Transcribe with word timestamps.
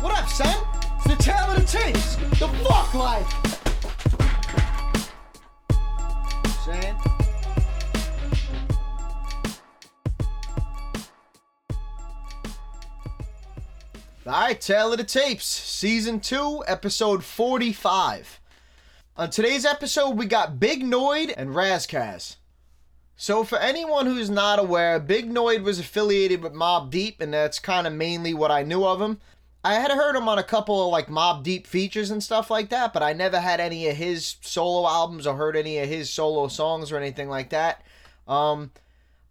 What 0.00 0.16
up, 0.16 0.30
son? 0.30 0.66
It's 0.96 1.08
the 1.08 1.22
tale 1.22 1.50
of 1.50 1.56
the 1.56 1.66
tapes. 1.66 2.16
The 2.16 2.48
fuck 2.64 2.94
life. 2.94 3.28
Saying? 6.64 6.96
Alright, 14.26 14.60
Tale 14.62 14.92
of 14.92 14.96
the 14.96 15.04
Tapes, 15.04 15.44
Season 15.44 16.18
2, 16.18 16.64
Episode 16.66 17.22
45. 17.22 18.40
On 19.18 19.28
today's 19.28 19.66
episode, 19.66 20.16
we 20.16 20.24
got 20.24 20.58
Big 20.58 20.82
Noyd 20.82 21.34
and 21.36 21.54
Ras 21.54 21.84
Kass. 21.84 22.38
So, 23.16 23.44
for 23.44 23.58
anyone 23.58 24.06
who's 24.06 24.30
not 24.30 24.58
aware, 24.58 24.98
Big 24.98 25.28
Noyd 25.30 25.62
was 25.62 25.78
affiliated 25.78 26.42
with 26.42 26.54
Mobb 26.54 26.88
Deep, 26.88 27.20
and 27.20 27.34
that's 27.34 27.58
kind 27.58 27.86
of 27.86 27.92
mainly 27.92 28.32
what 28.32 28.50
I 28.50 28.62
knew 28.62 28.86
of 28.86 28.98
him. 28.98 29.20
I 29.62 29.74
had 29.74 29.90
heard 29.90 30.16
him 30.16 30.28
on 30.28 30.38
a 30.38 30.42
couple 30.42 30.82
of 30.82 30.90
like 30.90 31.08
Mobb 31.08 31.42
Deep 31.42 31.66
features 31.66 32.10
and 32.10 32.22
stuff 32.22 32.50
like 32.50 32.70
that, 32.70 32.92
but 32.92 33.02
I 33.02 33.12
never 33.12 33.40
had 33.40 33.60
any 33.60 33.88
of 33.88 33.96
his 33.96 34.36
solo 34.40 34.88
albums 34.88 35.26
or 35.26 35.36
heard 35.36 35.56
any 35.56 35.78
of 35.78 35.88
his 35.88 36.08
solo 36.08 36.48
songs 36.48 36.90
or 36.90 36.96
anything 36.96 37.28
like 37.28 37.50
that. 37.50 37.82
Um, 38.26 38.70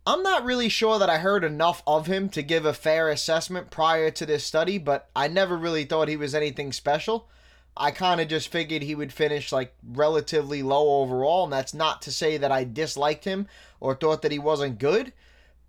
I'm 0.05 0.21
not 0.21 0.45
really 0.45 0.69
sure 0.69 0.99
that 0.99 1.09
I 1.09 1.17
heard 1.17 1.43
enough 1.43 1.81
of 1.87 2.05
him 2.05 2.29
to 2.29 2.43
give 2.43 2.65
a 2.65 2.73
fair 2.73 3.09
assessment 3.09 3.71
prior 3.71 4.11
to 4.11 4.25
this 4.25 4.43
study, 4.43 4.77
but 4.77 5.09
I 5.15 5.27
never 5.27 5.57
really 5.57 5.85
thought 5.85 6.07
he 6.07 6.17
was 6.17 6.35
anything 6.35 6.73
special. 6.73 7.27
I 7.75 7.91
kind 7.91 8.21
of 8.21 8.27
just 8.27 8.49
figured 8.49 8.83
he 8.83 8.95
would 8.95 9.13
finish 9.13 9.51
like 9.51 9.73
relatively 9.83 10.61
low 10.61 11.01
overall, 11.01 11.45
and 11.45 11.53
that's 11.53 11.73
not 11.73 12.01
to 12.03 12.11
say 12.11 12.37
that 12.37 12.51
I 12.51 12.65
disliked 12.65 13.25
him 13.25 13.47
or 13.79 13.95
thought 13.95 14.21
that 14.21 14.31
he 14.31 14.39
wasn't 14.39 14.79
good, 14.79 15.11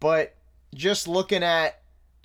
but 0.01 0.35
just 0.75 1.09
looking 1.09 1.43
at 1.43 1.80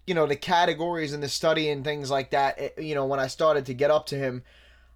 you 0.08 0.14
know 0.14 0.26
the 0.26 0.36
categories 0.36 1.14
in 1.14 1.22
the 1.22 1.30
study 1.30 1.70
and 1.70 1.84
things 1.84 2.10
like 2.12 2.32
that, 2.32 2.60
it, 2.60 2.82
you 2.82 2.96
know 2.96 3.06
when 3.06 3.20
I 3.20 3.28
started 3.28 3.66
to 3.68 3.74
get 3.74 3.92
up 3.92 4.06
to 4.08 4.16
him, 4.16 4.44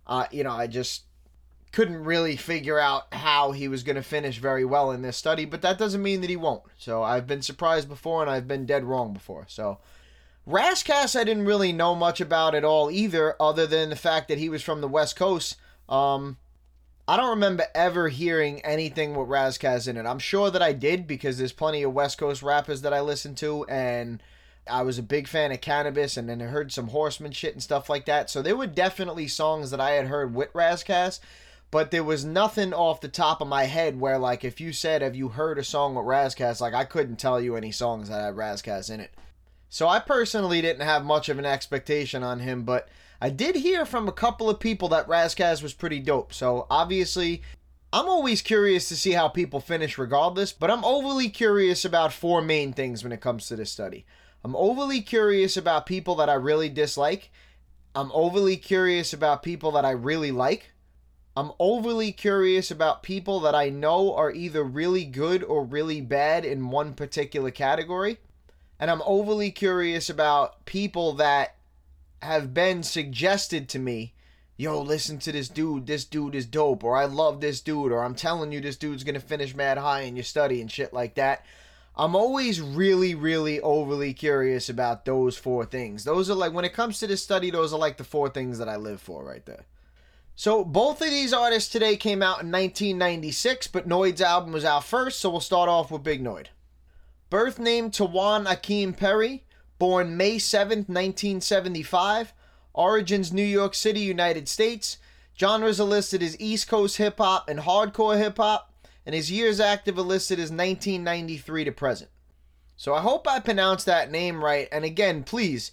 uh, 0.07 0.25
you 0.31 0.43
know 0.43 0.51
I 0.51 0.67
just 0.67 1.03
couldn't 1.71 2.03
really 2.03 2.35
figure 2.35 2.79
out 2.79 3.13
how 3.13 3.51
he 3.51 3.67
was 3.67 3.83
going 3.83 3.95
to 3.95 4.01
finish 4.01 4.39
very 4.39 4.65
well 4.65 4.91
in 4.91 5.03
this 5.03 5.17
study, 5.17 5.45
but 5.45 5.61
that 5.61 5.77
doesn't 5.77 6.01
mean 6.01 6.21
that 6.21 6.29
he 6.29 6.35
won't. 6.35 6.63
So 6.77 7.03
I've 7.03 7.27
been 7.27 7.43
surprised 7.43 7.87
before 7.87 8.21
and 8.21 8.29
I've 8.29 8.47
been 8.47 8.65
dead 8.65 8.83
wrong 8.83 9.13
before. 9.13 9.45
So 9.47 9.77
Ras 10.45 10.81
Kass 10.81 11.15
I 11.15 11.23
didn't 11.23 11.45
really 11.45 11.71
know 11.71 11.93
much 11.93 12.19
about 12.19 12.55
at 12.55 12.65
all 12.65 12.89
either, 12.89 13.35
other 13.39 13.67
than 13.67 13.89
the 13.89 13.95
fact 13.95 14.29
that 14.29 14.39
he 14.39 14.49
was 14.49 14.63
from 14.63 14.81
the 14.81 14.87
West 14.87 15.15
Coast. 15.15 15.57
Um, 15.87 16.37
I 17.07 17.17
don't 17.17 17.29
remember 17.29 17.65
ever 17.75 18.09
hearing 18.09 18.61
anything 18.61 19.15
with 19.15 19.29
Ras 19.29 19.57
Kass 19.57 19.87
in 19.87 19.97
it. 19.97 20.05
I'm 20.05 20.19
sure 20.19 20.49
that 20.49 20.61
I 20.61 20.73
did 20.73 21.05
because 21.05 21.37
there's 21.37 21.53
plenty 21.53 21.83
of 21.83 21.93
West 21.93 22.17
Coast 22.17 22.41
rappers 22.41 22.81
that 22.81 22.93
I 22.93 23.01
listen 23.01 23.35
to, 23.35 23.65
and 23.65 24.23
I 24.69 24.83
was 24.83 24.97
a 24.97 25.03
big 25.03 25.27
fan 25.27 25.51
of 25.51 25.61
Canibus, 25.61 26.17
and 26.17 26.29
then 26.29 26.41
I 26.41 26.45
heard 26.45 26.71
some 26.71 26.89
Horseman 26.89 27.31
shit 27.31 27.53
and 27.53 27.63
stuff 27.63 27.89
like 27.89 28.05
that. 28.05 28.29
So 28.29 28.41
there 28.41 28.55
were 28.55 28.67
definitely 28.67 29.27
songs 29.27 29.71
that 29.71 29.79
I 29.79 29.91
had 29.91 30.07
heard 30.07 30.33
with 30.33 30.49
Ras 30.53 30.83
but 31.71 31.91
there 31.91 32.03
was 32.03 32.25
nothing 32.25 32.73
off 32.73 33.01
the 33.01 33.07
top 33.07 33.41
of 33.41 33.47
my 33.47 33.65
head 33.65 33.99
where, 33.99 34.17
like, 34.17 34.43
if 34.43 34.59
you 34.59 34.73
said, 34.73 35.01
Have 35.01 35.15
you 35.15 35.29
heard 35.29 35.59
a 35.59 35.63
song 35.63 35.95
with 35.95 36.05
Ras 36.05 36.61
Like, 36.61 36.73
I 36.73 36.83
couldn't 36.83 37.17
tell 37.17 37.39
you 37.39 37.55
any 37.55 37.71
songs 37.71 38.09
that 38.09 38.21
had 38.21 38.37
Ras 38.37 38.89
in 38.89 38.99
it. 38.99 39.11
So 39.69 39.87
I 39.87 39.99
personally 39.99 40.61
didn't 40.61 40.85
have 40.85 41.05
much 41.05 41.29
of 41.29 41.37
an 41.37 41.45
expectation 41.45 42.23
on 42.23 42.39
him, 42.39 42.63
but 42.63 42.89
I 43.21 43.29
did 43.29 43.55
hear 43.55 43.85
from 43.85 44.07
a 44.07 44.13
couple 44.13 44.49
of 44.49 44.59
people 44.59 44.89
that 44.89 45.07
Ras 45.07 45.37
was 45.61 45.73
pretty 45.73 45.99
dope. 45.99 46.33
So 46.33 46.65
obviously, 46.71 47.43
I'm 47.93 48.07
always 48.07 48.41
curious 48.41 48.87
to 48.89 48.95
see 48.95 49.11
how 49.11 49.27
people 49.27 49.59
finish 49.59 49.97
regardless, 49.97 50.51
but 50.51 50.71
I'm 50.71 50.83
overly 50.83 51.29
curious 51.29 51.85
about 51.85 52.13
four 52.13 52.41
main 52.41 52.73
things 52.73 53.03
when 53.03 53.11
it 53.11 53.21
comes 53.21 53.47
to 53.47 53.55
this 53.55 53.71
study. 53.71 54.05
I'm 54.43 54.55
overly 54.55 55.01
curious 55.01 55.57
about 55.57 55.85
people 55.85 56.15
that 56.15 56.29
I 56.29 56.33
really 56.33 56.69
dislike. 56.69 57.31
I'm 57.93 58.11
overly 58.13 58.57
curious 58.57 59.13
about 59.13 59.43
people 59.43 59.71
that 59.71 59.85
I 59.85 59.91
really 59.91 60.31
like. 60.31 60.71
I'm 61.35 61.51
overly 61.59 62.11
curious 62.11 62.71
about 62.71 63.03
people 63.03 63.39
that 63.41 63.55
I 63.55 63.69
know 63.69 64.13
are 64.15 64.31
either 64.31 64.63
really 64.63 65.05
good 65.05 65.43
or 65.43 65.63
really 65.63 66.01
bad 66.01 66.45
in 66.45 66.69
one 66.69 66.93
particular 66.93 67.51
category. 67.51 68.17
And 68.79 68.89
I'm 68.89 69.01
overly 69.05 69.51
curious 69.51 70.09
about 70.09 70.65
people 70.65 71.13
that 71.13 71.55
have 72.21 72.53
been 72.53 72.83
suggested 72.83 73.69
to 73.69 73.79
me 73.79 74.13
yo, 74.59 74.81
listen 74.81 75.17
to 75.17 75.31
this 75.31 75.47
dude, 75.47 75.87
this 75.87 76.03
dude 76.03 76.35
is 76.35 76.45
dope, 76.45 76.83
or 76.83 76.97
I 76.97 77.05
love 77.05 77.39
this 77.39 77.61
dude, 77.61 77.93
or 77.93 78.03
I'm 78.03 78.13
telling 78.13 78.51
you 78.51 78.59
this 78.59 78.75
dude's 78.75 79.05
gonna 79.05 79.21
finish 79.21 79.55
mad 79.55 79.77
high 79.77 80.01
in 80.01 80.17
your 80.17 80.23
study 80.23 80.59
and 80.59 80.69
shit 80.69 80.91
like 80.91 81.15
that. 81.15 81.45
I'm 81.99 82.15
always 82.15 82.61
really, 82.61 83.13
really 83.13 83.59
overly 83.59 84.13
curious 84.13 84.69
about 84.69 85.03
those 85.03 85.37
four 85.37 85.65
things. 85.65 86.05
Those 86.05 86.29
are 86.29 86.35
like, 86.35 86.53
when 86.53 86.63
it 86.63 86.73
comes 86.73 86.97
to 86.99 87.07
this 87.07 87.21
study, 87.21 87.51
those 87.51 87.73
are 87.73 87.79
like 87.79 87.97
the 87.97 88.05
four 88.05 88.29
things 88.29 88.57
that 88.57 88.69
I 88.69 88.77
live 88.77 89.01
for 89.01 89.21
right 89.21 89.45
there. 89.45 89.65
So 90.33 90.63
both 90.63 91.01
of 91.01 91.09
these 91.09 91.33
artists 91.33 91.69
today 91.69 91.97
came 91.97 92.23
out 92.23 92.41
in 92.41 92.49
1996, 92.49 93.67
but 93.67 93.85
Noyd's 93.85 94.21
album 94.21 94.53
was 94.53 94.63
out 94.63 94.85
first, 94.85 95.19
so 95.19 95.29
we'll 95.29 95.41
start 95.41 95.67
off 95.67 95.91
with 95.91 96.01
Big 96.01 96.23
Noyd. 96.23 96.47
Birth 97.29 97.59
name 97.59 97.91
Tawan 97.91 98.45
Akeem 98.45 98.95
Perry, 98.95 99.43
born 99.77 100.15
May 100.15 100.37
7th, 100.37 100.87
1975. 100.87 102.31
Origins 102.73 103.33
New 103.33 103.43
York 103.43 103.75
City, 103.75 103.99
United 103.99 104.47
States. 104.47 104.99
Genres 105.37 105.81
are 105.81 105.83
listed 105.83 106.23
as 106.23 106.39
East 106.39 106.69
Coast 106.69 106.95
hip 106.95 107.17
hop 107.17 107.49
and 107.49 107.59
hardcore 107.59 108.17
hip 108.17 108.37
hop, 108.37 108.68
and 109.05 109.15
his 109.15 109.31
years 109.31 109.59
active 109.59 109.97
are 109.97 110.39
is 110.39 110.51
1993 110.51 111.65
to 111.65 111.71
present. 111.71 112.11
So 112.75 112.93
I 112.93 113.01
hope 113.01 113.27
I 113.27 113.39
pronounced 113.39 113.85
that 113.87 114.09
name 114.09 114.43
right. 114.43 114.69
And 114.71 114.85
again, 114.85 115.23
please, 115.23 115.71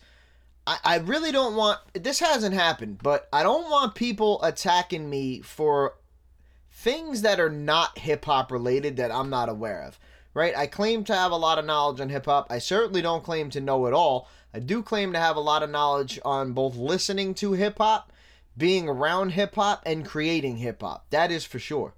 I, 0.67 0.79
I 0.85 0.99
really 0.99 1.31
don't 1.31 1.55
want 1.55 1.79
this 1.95 2.19
hasn't 2.19 2.55
happened, 2.55 2.99
but 3.03 3.29
I 3.33 3.43
don't 3.43 3.71
want 3.71 3.95
people 3.95 4.43
attacking 4.43 5.09
me 5.09 5.41
for 5.41 5.95
things 6.73 7.23
that 7.23 7.39
are 7.39 7.51
not 7.51 7.99
hip 7.99 8.25
hop 8.25 8.51
related 8.51 8.97
that 8.97 9.13
I'm 9.13 9.31
not 9.31 9.49
aware 9.49 9.83
of. 9.83 9.99
Right? 10.35 10.57
I 10.57 10.67
claim 10.67 11.05
to 11.05 11.15
have 11.15 11.31
a 11.31 11.37
lot 11.37 11.59
of 11.59 11.65
knowledge 11.65 12.01
on 12.01 12.11
hip 12.11 12.27
hop. 12.27 12.49
I 12.51 12.59
certainly 12.59 13.01
don't 13.01 13.25
claim 13.25 13.51
to 13.51 13.61
know 13.61 13.87
it 13.87 13.95
all. 13.95 14.29
I 14.53 14.59
do 14.59 14.83
claim 14.83 15.13
to 15.13 15.19
have 15.19 15.37
a 15.37 15.41
lot 15.41 15.63
of 15.63 15.71
knowledge 15.71 16.19
on 16.25 16.53
both 16.53 16.77
listening 16.77 17.35
to 17.35 17.53
hip 17.53 17.79
hop, 17.79 18.13
being 18.57 18.89
around 18.89 19.31
hip 19.31 19.55
hop, 19.55 19.83
and 19.87 20.05
creating 20.05 20.59
hip 20.59 20.83
hop. 20.83 21.07
That 21.11 21.31
is 21.31 21.45
for 21.45 21.59
sure. 21.59 21.95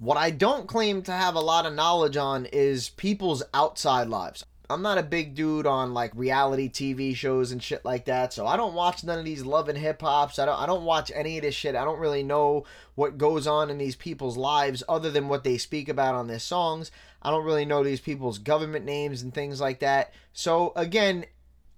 What 0.00 0.16
I 0.16 0.30
don't 0.30 0.66
claim 0.66 1.02
to 1.02 1.12
have 1.12 1.34
a 1.34 1.40
lot 1.40 1.66
of 1.66 1.74
knowledge 1.74 2.16
on 2.16 2.46
is 2.46 2.88
people's 2.88 3.42
outside 3.52 4.08
lives. 4.08 4.46
I'm 4.70 4.80
not 4.80 4.96
a 4.96 5.02
big 5.02 5.34
dude 5.34 5.66
on 5.66 5.92
like 5.92 6.12
reality 6.14 6.70
TV 6.70 7.14
shows 7.14 7.52
and 7.52 7.62
shit 7.62 7.84
like 7.84 8.06
that, 8.06 8.32
so 8.32 8.46
I 8.46 8.56
don't 8.56 8.72
watch 8.72 9.04
none 9.04 9.18
of 9.18 9.26
these 9.26 9.44
love 9.44 9.68
and 9.68 9.76
hip 9.76 10.00
hops. 10.00 10.38
I 10.38 10.46
don't 10.46 10.58
I 10.58 10.64
don't 10.64 10.86
watch 10.86 11.12
any 11.14 11.36
of 11.36 11.42
this 11.42 11.54
shit. 11.54 11.74
I 11.74 11.84
don't 11.84 11.98
really 11.98 12.22
know 12.22 12.64
what 12.94 13.18
goes 13.18 13.46
on 13.46 13.68
in 13.68 13.76
these 13.76 13.94
people's 13.94 14.38
lives 14.38 14.82
other 14.88 15.10
than 15.10 15.28
what 15.28 15.44
they 15.44 15.58
speak 15.58 15.90
about 15.90 16.14
on 16.14 16.28
their 16.28 16.38
songs. 16.38 16.90
I 17.20 17.30
don't 17.30 17.44
really 17.44 17.66
know 17.66 17.84
these 17.84 18.00
people's 18.00 18.38
government 18.38 18.86
names 18.86 19.20
and 19.20 19.34
things 19.34 19.60
like 19.60 19.80
that. 19.80 20.14
So 20.32 20.72
again, 20.76 21.26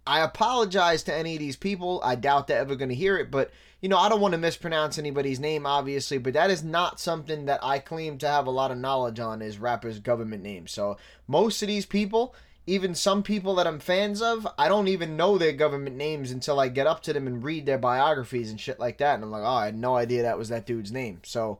I 0.07 0.21
apologize 0.21 1.03
to 1.05 1.15
any 1.15 1.35
of 1.35 1.41
these 1.41 1.57
people. 1.57 2.01
I 2.05 2.15
doubt 2.15 2.47
they're 2.47 2.61
ever 2.61 2.77
going 2.77 2.91
to 2.91 2.95
hear 2.95 3.17
it, 3.17 3.33
but 3.33 3.51
you 3.83 3.89
know, 3.89 3.99
I 3.99 4.09
don't 4.09 4.21
want 4.21 4.33
to 4.33 4.39
mispronounce 4.39 4.97
anybody's 4.97 5.41
name, 5.41 5.67
obviously, 5.67 6.17
but 6.17 6.35
that 6.35 6.53
is 6.53 6.63
not 6.63 7.01
something 7.01 7.47
that 7.47 7.59
I 7.65 7.81
claim 7.81 8.17
to 8.19 8.29
have 8.29 8.47
a 8.47 8.51
lot 8.51 8.71
of 8.71 8.79
knowledge 8.79 9.19
on 9.19 9.43
is 9.43 9.59
rappers' 9.59 9.99
government 9.99 10.45
names. 10.45 10.71
So 10.71 10.97
most 11.27 11.61
of 11.63 11.69
these 11.69 11.85
people, 11.85 12.33
even 12.65 12.95
some 12.95 13.25
people 13.25 13.57
that 13.57 13.67
I'm 13.67 13.81
fans 13.81 14.23
of, 14.23 14.47
I 14.57 14.69
don't 14.69 14.87
even 14.87 15.17
know 15.17 15.37
their 15.37 15.53
government 15.53 15.97
names 15.97 16.31
until 16.31 16.61
I 16.61 16.69
get 16.69 16.87
up 16.87 17.03
to 17.03 17.13
them 17.13 17.27
and 17.27 17.43
read 17.43 17.67
their 17.67 17.77
biographies 17.77 18.51
and 18.51 18.61
shit 18.61 18.79
like 18.79 18.99
that. 18.99 19.17
And 19.17 19.25
I'm 19.25 19.33
like, 19.33 19.43
oh, 19.43 19.47
I 19.47 19.65
had 19.65 19.77
no 19.77 19.97
idea 19.97 20.23
that 20.23 20.39
was 20.39 20.49
that 20.51 20.65
dude's 20.65 20.93
name. 20.93 21.19
So, 21.25 21.59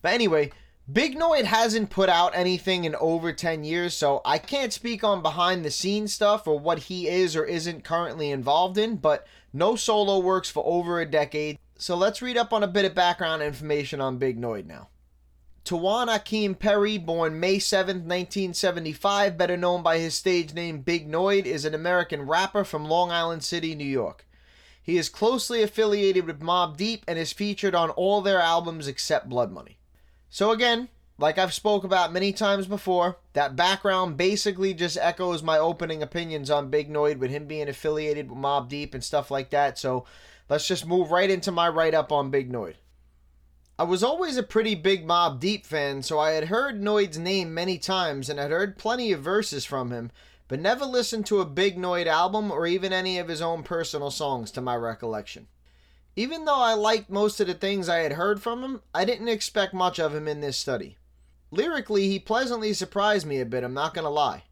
but 0.00 0.14
anyway, 0.14 0.52
Big 0.92 1.16
Noyd 1.16 1.44
hasn't 1.44 1.90
put 1.90 2.08
out 2.08 2.36
anything 2.36 2.84
in 2.84 2.94
over 2.96 3.32
10 3.32 3.64
years, 3.64 3.94
so 3.94 4.20
I 4.24 4.36
can't 4.38 4.72
speak 4.72 5.02
on 5.02 5.22
behind 5.22 5.64
the 5.64 5.70
scenes 5.70 6.12
stuff 6.12 6.46
or 6.46 6.58
what 6.58 6.80
he 6.80 7.08
is 7.08 7.34
or 7.34 7.44
isn't 7.44 7.84
currently 7.84 8.30
involved 8.30 8.76
in, 8.76 8.96
but 8.96 9.26
no 9.52 9.74
solo 9.76 10.18
works 10.18 10.50
for 10.50 10.62
over 10.66 11.00
a 11.00 11.06
decade. 11.06 11.58
So 11.78 11.96
let's 11.96 12.20
read 12.20 12.36
up 12.36 12.52
on 12.52 12.62
a 12.62 12.68
bit 12.68 12.84
of 12.84 12.94
background 12.94 13.42
information 13.42 14.00
on 14.00 14.18
Big 14.18 14.38
Noyd 14.38 14.66
now. 14.66 14.88
Tawan 15.64 16.08
Akeem 16.08 16.58
Perry, 16.58 16.98
born 16.98 17.38
May 17.40 17.58
7, 17.58 17.98
1975, 17.98 19.38
better 19.38 19.56
known 19.56 19.82
by 19.82 19.98
his 19.98 20.14
stage 20.14 20.52
name 20.52 20.80
Big 20.80 21.08
Noyd, 21.08 21.46
is 21.46 21.64
an 21.64 21.74
American 21.74 22.22
rapper 22.22 22.64
from 22.64 22.84
Long 22.84 23.10
Island 23.10 23.44
City, 23.44 23.74
New 23.74 23.84
York. 23.84 24.26
He 24.82 24.98
is 24.98 25.08
closely 25.08 25.62
affiliated 25.62 26.26
with 26.26 26.40
Mobb 26.40 26.76
Deep 26.76 27.04
and 27.06 27.18
is 27.18 27.32
featured 27.32 27.74
on 27.74 27.90
all 27.90 28.20
their 28.20 28.40
albums 28.40 28.88
except 28.88 29.28
Blood 29.28 29.52
Money. 29.52 29.78
So 30.34 30.50
again, 30.50 30.88
like 31.18 31.36
I've 31.36 31.52
spoke 31.52 31.84
about 31.84 32.10
many 32.10 32.32
times 32.32 32.66
before, 32.66 33.18
that 33.34 33.54
background 33.54 34.16
basically 34.16 34.72
just 34.72 34.96
echoes 34.96 35.42
my 35.42 35.58
opening 35.58 36.02
opinions 36.02 36.50
on 36.50 36.70
Big 36.70 36.90
Noyd 36.90 37.18
with 37.18 37.30
him 37.30 37.44
being 37.44 37.68
affiliated 37.68 38.30
with 38.30 38.38
Mobb 38.38 38.70
Deep 38.70 38.94
and 38.94 39.04
stuff 39.04 39.30
like 39.30 39.50
that. 39.50 39.78
So 39.78 40.06
let's 40.48 40.66
just 40.66 40.86
move 40.86 41.10
right 41.10 41.28
into 41.28 41.52
my 41.52 41.68
write 41.68 41.92
up 41.92 42.10
on 42.10 42.30
Big 42.30 42.50
Noyd. 42.50 42.76
I 43.78 43.82
was 43.82 44.02
always 44.02 44.38
a 44.38 44.42
pretty 44.42 44.74
big 44.74 45.06
Mobb 45.06 45.38
Deep 45.38 45.66
fan, 45.66 46.00
so 46.02 46.18
I 46.18 46.30
had 46.30 46.44
heard 46.44 46.80
Noyd's 46.80 47.18
name 47.18 47.52
many 47.52 47.76
times 47.76 48.30
and 48.30 48.38
had 48.38 48.50
heard 48.50 48.78
plenty 48.78 49.12
of 49.12 49.20
verses 49.20 49.66
from 49.66 49.90
him, 49.90 50.10
but 50.48 50.60
never 50.60 50.86
listened 50.86 51.26
to 51.26 51.42
a 51.42 51.44
Big 51.44 51.76
Noyd 51.76 52.06
album 52.06 52.50
or 52.50 52.66
even 52.66 52.90
any 52.90 53.18
of 53.18 53.28
his 53.28 53.42
own 53.42 53.62
personal 53.62 54.10
songs 54.10 54.50
to 54.52 54.62
my 54.62 54.76
recollection. 54.76 55.48
Even 56.14 56.44
though 56.44 56.60
I 56.60 56.74
liked 56.74 57.08
most 57.08 57.40
of 57.40 57.46
the 57.46 57.54
things 57.54 57.88
I 57.88 57.98
had 57.98 58.12
heard 58.12 58.42
from 58.42 58.62
him, 58.62 58.82
I 58.94 59.04
didn't 59.04 59.28
expect 59.28 59.72
much 59.72 59.98
of 59.98 60.14
him 60.14 60.28
in 60.28 60.40
this 60.40 60.58
study. 60.58 60.98
Lyrically, 61.50 62.08
he 62.08 62.18
pleasantly 62.18 62.74
surprised 62.74 63.26
me 63.26 63.40
a 63.40 63.46
bit, 63.46 63.64
I'm 63.64 63.72
not 63.72 63.94
gonna 63.94 64.10
lie. 64.10 64.44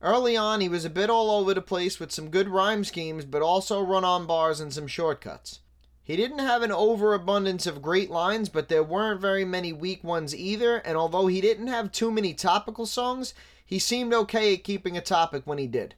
Early 0.00 0.36
on, 0.36 0.60
he 0.60 0.68
was 0.68 0.84
a 0.84 0.90
bit 0.90 1.10
all 1.10 1.30
over 1.30 1.54
the 1.54 1.62
place 1.62 1.98
with 1.98 2.12
some 2.12 2.30
good 2.30 2.48
rhyme 2.48 2.84
schemes, 2.84 3.24
but 3.24 3.42
also 3.42 3.80
run 3.80 4.04
on 4.04 4.26
bars 4.26 4.60
and 4.60 4.72
some 4.72 4.86
shortcuts. 4.86 5.60
He 6.04 6.16
didn't 6.16 6.40
have 6.40 6.62
an 6.62 6.72
overabundance 6.72 7.66
of 7.66 7.82
great 7.82 8.10
lines, 8.10 8.48
but 8.48 8.68
there 8.68 8.82
weren't 8.82 9.20
very 9.20 9.44
many 9.44 9.72
weak 9.72 10.02
ones 10.02 10.34
either, 10.34 10.78
and 10.78 10.96
although 10.96 11.28
he 11.28 11.40
didn't 11.40 11.68
have 11.68 11.92
too 11.92 12.10
many 12.10 12.34
topical 12.34 12.86
songs, 12.86 13.34
he 13.64 13.78
seemed 13.78 14.12
okay 14.12 14.54
at 14.54 14.64
keeping 14.64 14.96
a 14.96 15.00
topic 15.00 15.42
when 15.44 15.58
he 15.58 15.68
did. 15.68 15.94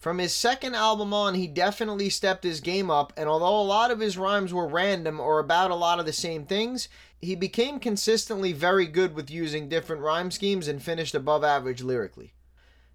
From 0.00 0.16
his 0.16 0.34
second 0.34 0.74
album 0.74 1.12
on, 1.12 1.34
he 1.34 1.46
definitely 1.46 2.08
stepped 2.08 2.42
his 2.42 2.62
game 2.62 2.90
up, 2.90 3.12
and 3.18 3.28
although 3.28 3.60
a 3.60 3.62
lot 3.62 3.90
of 3.90 4.00
his 4.00 4.16
rhymes 4.16 4.50
were 4.50 4.66
random 4.66 5.20
or 5.20 5.38
about 5.38 5.70
a 5.70 5.74
lot 5.74 6.00
of 6.00 6.06
the 6.06 6.12
same 6.14 6.46
things, 6.46 6.88
he 7.20 7.34
became 7.34 7.78
consistently 7.78 8.54
very 8.54 8.86
good 8.86 9.14
with 9.14 9.30
using 9.30 9.68
different 9.68 10.00
rhyme 10.00 10.30
schemes 10.30 10.68
and 10.68 10.82
finished 10.82 11.14
above 11.14 11.44
average 11.44 11.82
lyrically. 11.82 12.32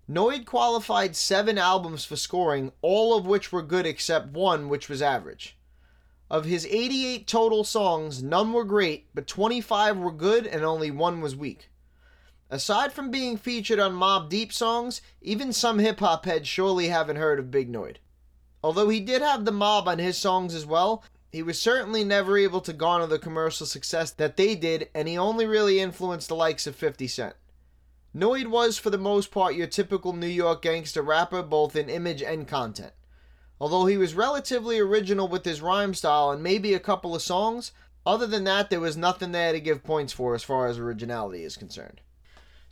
Noyd 0.09 0.47
qualified 0.47 1.15
seven 1.15 1.59
albums 1.59 2.05
for 2.05 2.15
scoring, 2.15 2.71
all 2.81 3.15
of 3.15 3.27
which 3.27 3.51
were 3.51 3.61
good 3.61 3.85
except 3.85 4.29
one, 4.33 4.67
which 4.67 4.89
was 4.89 4.99
average. 4.99 5.59
Of 6.27 6.45
his 6.45 6.65
88 6.65 7.27
total 7.27 7.63
songs, 7.63 8.23
none 8.23 8.51
were 8.51 8.65
great, 8.65 9.09
but 9.13 9.27
25 9.27 9.97
were 9.97 10.11
good 10.11 10.47
and 10.47 10.65
only 10.65 10.89
one 10.89 11.21
was 11.21 11.35
weak. 11.35 11.69
Aside 12.49 12.93
from 12.93 13.09
being 13.09 13.37
featured 13.37 13.79
on 13.79 13.93
Mobb 13.93 14.29
Deep 14.29 14.53
songs, 14.53 15.01
even 15.21 15.51
some 15.51 15.79
hip 15.79 15.99
hop 15.99 16.25
heads 16.25 16.47
surely 16.47 16.89
haven't 16.89 17.15
heard 17.15 17.39
of 17.39 17.49
Big 17.49 17.71
Noyd. 17.71 17.97
Although 18.63 18.89
he 18.89 18.99
did 18.99 19.21
have 19.21 19.45
the 19.45 19.51
mob 19.51 19.87
on 19.87 19.99
his 19.99 20.17
songs 20.17 20.53
as 20.53 20.65
well, 20.65 21.03
he 21.31 21.41
was 21.41 21.59
certainly 21.59 22.03
never 22.03 22.37
able 22.37 22.61
to 22.61 22.71
garner 22.71 23.07
the 23.07 23.19
commercial 23.19 23.65
success 23.65 24.11
that 24.11 24.37
they 24.37 24.55
did, 24.55 24.89
and 24.93 25.07
he 25.07 25.17
only 25.17 25.45
really 25.45 25.79
influenced 25.79 26.27
the 26.27 26.35
likes 26.35 26.67
of 26.67 26.75
50 26.75 27.07
Cent. 27.07 27.35
Noyd 28.15 28.47
was, 28.47 28.77
for 28.77 28.89
the 28.89 28.97
most 28.97 29.31
part, 29.31 29.55
your 29.55 29.67
typical 29.67 30.13
New 30.13 30.27
York 30.27 30.61
gangster 30.61 31.01
rapper, 31.01 31.43
both 31.43 31.75
in 31.75 31.89
image 31.89 32.21
and 32.21 32.47
content. 32.47 32.93
Although 33.59 33.87
he 33.87 33.97
was 33.97 34.13
relatively 34.13 34.79
original 34.79 35.27
with 35.27 35.45
his 35.45 35.61
rhyme 35.61 35.93
style 35.93 36.31
and 36.31 36.41
maybe 36.41 36.73
a 36.73 36.79
couple 36.79 37.15
of 37.15 37.21
songs, 37.21 37.71
other 38.05 38.27
than 38.27 38.43
that, 38.45 38.69
there 38.69 38.79
was 38.79 38.95
nothing 38.95 39.31
there 39.31 39.51
to 39.51 39.59
give 39.59 39.83
points 39.83 40.13
for 40.13 40.35
as 40.35 40.43
far 40.43 40.67
as 40.67 40.77
originality 40.77 41.43
is 41.43 41.57
concerned. 41.57 42.01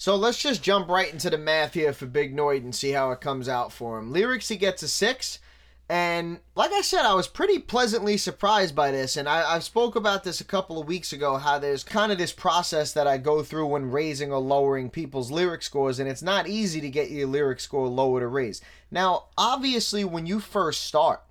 So 0.03 0.17
let's 0.17 0.37
just 0.37 0.61
jump 0.61 0.89
right 0.89 1.13
into 1.13 1.29
the 1.29 1.37
math 1.37 1.75
here 1.75 1.93
for 1.93 2.05
Big 2.05 2.35
Noyd 2.35 2.65
and 2.65 2.75
see 2.75 2.91
how 2.91 3.11
it 3.11 3.21
comes 3.21 3.47
out 3.47 3.71
for 3.71 3.97
him. 3.97 4.11
Lyrics, 4.11 4.49
he 4.49 4.57
gets 4.57 4.83
a 4.83 4.89
6. 4.89 5.39
And 5.87 6.41
like 6.55 6.73
I 6.73 6.81
said, 6.81 7.05
I 7.05 7.13
was 7.13 7.29
pretty 7.29 7.57
pleasantly 7.57 8.17
surprised 8.17 8.75
by 8.75 8.91
this. 8.91 9.15
And 9.15 9.29
I, 9.29 9.55
I 9.55 9.59
spoke 9.59 9.95
about 9.95 10.25
this 10.25 10.41
a 10.41 10.43
couple 10.43 10.77
of 10.77 10.89
weeks 10.89 11.13
ago 11.13 11.37
how 11.37 11.57
there's 11.57 11.85
kind 11.85 12.11
of 12.11 12.17
this 12.17 12.33
process 12.33 12.91
that 12.91 13.07
I 13.07 13.17
go 13.17 13.43
through 13.43 13.67
when 13.67 13.91
raising 13.91 14.33
or 14.33 14.39
lowering 14.39 14.89
people's 14.89 15.31
lyric 15.31 15.61
scores. 15.61 15.99
And 15.99 16.09
it's 16.09 16.21
not 16.21 16.49
easy 16.49 16.81
to 16.81 16.89
get 16.89 17.09
your 17.09 17.27
lyric 17.27 17.61
score 17.61 17.87
lowered 17.87 18.23
or 18.23 18.29
raised. 18.29 18.61
Now, 18.91 19.27
obviously, 19.37 20.03
when 20.03 20.25
you 20.25 20.41
first 20.41 20.81
start, 20.81 21.21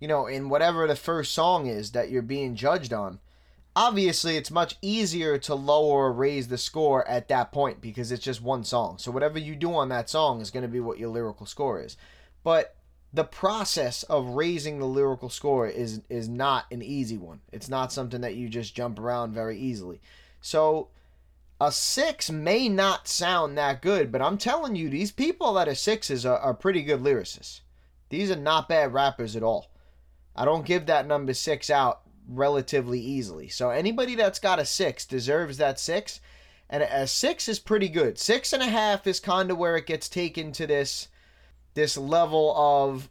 you 0.00 0.08
know, 0.08 0.26
in 0.26 0.48
whatever 0.48 0.88
the 0.88 0.96
first 0.96 1.32
song 1.32 1.68
is 1.68 1.92
that 1.92 2.10
you're 2.10 2.22
being 2.22 2.56
judged 2.56 2.92
on, 2.92 3.20
obviously 3.78 4.36
it's 4.36 4.50
much 4.50 4.76
easier 4.82 5.38
to 5.38 5.54
lower 5.54 6.06
or 6.06 6.12
raise 6.12 6.48
the 6.48 6.58
score 6.58 7.06
at 7.06 7.28
that 7.28 7.52
point 7.52 7.80
because 7.80 8.10
it's 8.10 8.24
just 8.24 8.42
one 8.42 8.64
song. 8.64 8.98
So 8.98 9.12
whatever 9.12 9.38
you 9.38 9.54
do 9.54 9.72
on 9.72 9.88
that 9.90 10.10
song 10.10 10.40
is 10.40 10.50
going 10.50 10.64
to 10.64 10.68
be 10.68 10.80
what 10.80 10.98
your 10.98 11.10
lyrical 11.10 11.46
score 11.46 11.80
is. 11.80 11.96
But 12.42 12.74
the 13.12 13.22
process 13.22 14.02
of 14.02 14.30
raising 14.30 14.80
the 14.80 14.84
lyrical 14.84 15.30
score 15.30 15.68
is 15.68 16.02
is 16.10 16.28
not 16.28 16.66
an 16.72 16.82
easy 16.82 17.16
one. 17.16 17.40
It's 17.52 17.68
not 17.68 17.92
something 17.92 18.20
that 18.22 18.34
you 18.34 18.48
just 18.48 18.74
jump 18.74 18.98
around 18.98 19.32
very 19.32 19.56
easily. 19.56 20.00
So 20.40 20.88
a 21.60 21.70
six 21.70 22.32
may 22.32 22.68
not 22.68 23.06
sound 23.06 23.56
that 23.58 23.80
good, 23.80 24.10
but 24.10 24.20
I'm 24.20 24.38
telling 24.38 24.74
you, 24.74 24.90
these 24.90 25.12
people 25.12 25.54
that 25.54 25.68
are 25.68 25.74
sixes 25.76 26.26
are, 26.26 26.38
are 26.38 26.52
pretty 26.52 26.82
good 26.82 27.00
lyricists. 27.00 27.60
These 28.08 28.32
are 28.32 28.36
not 28.36 28.68
bad 28.68 28.92
rappers 28.92 29.36
at 29.36 29.44
all. 29.44 29.70
I 30.34 30.44
don't 30.44 30.66
give 30.66 30.86
that 30.86 31.06
number 31.06 31.32
six 31.32 31.70
out 31.70 32.02
relatively 32.28 33.00
easily. 33.00 33.48
So 33.48 33.70
anybody 33.70 34.14
that's 34.14 34.38
got 34.38 34.58
a 34.58 34.64
six 34.64 35.06
deserves 35.06 35.56
that 35.56 35.80
six. 35.80 36.20
And 36.70 36.82
a 36.82 37.06
six 37.06 37.48
is 37.48 37.58
pretty 37.58 37.88
good. 37.88 38.18
Six 38.18 38.52
and 38.52 38.62
a 38.62 38.66
half 38.66 39.06
is 39.06 39.20
kind 39.20 39.50
of 39.50 39.56
where 39.56 39.76
it 39.76 39.86
gets 39.86 40.08
taken 40.08 40.52
to 40.52 40.66
this 40.66 41.08
this 41.74 41.96
level 41.96 42.54
of 42.56 43.08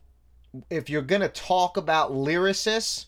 if 0.69 0.89
you're 0.89 1.01
to 1.21 1.29
talk 1.29 1.77
about 1.77 2.11
lyricists, 2.11 3.05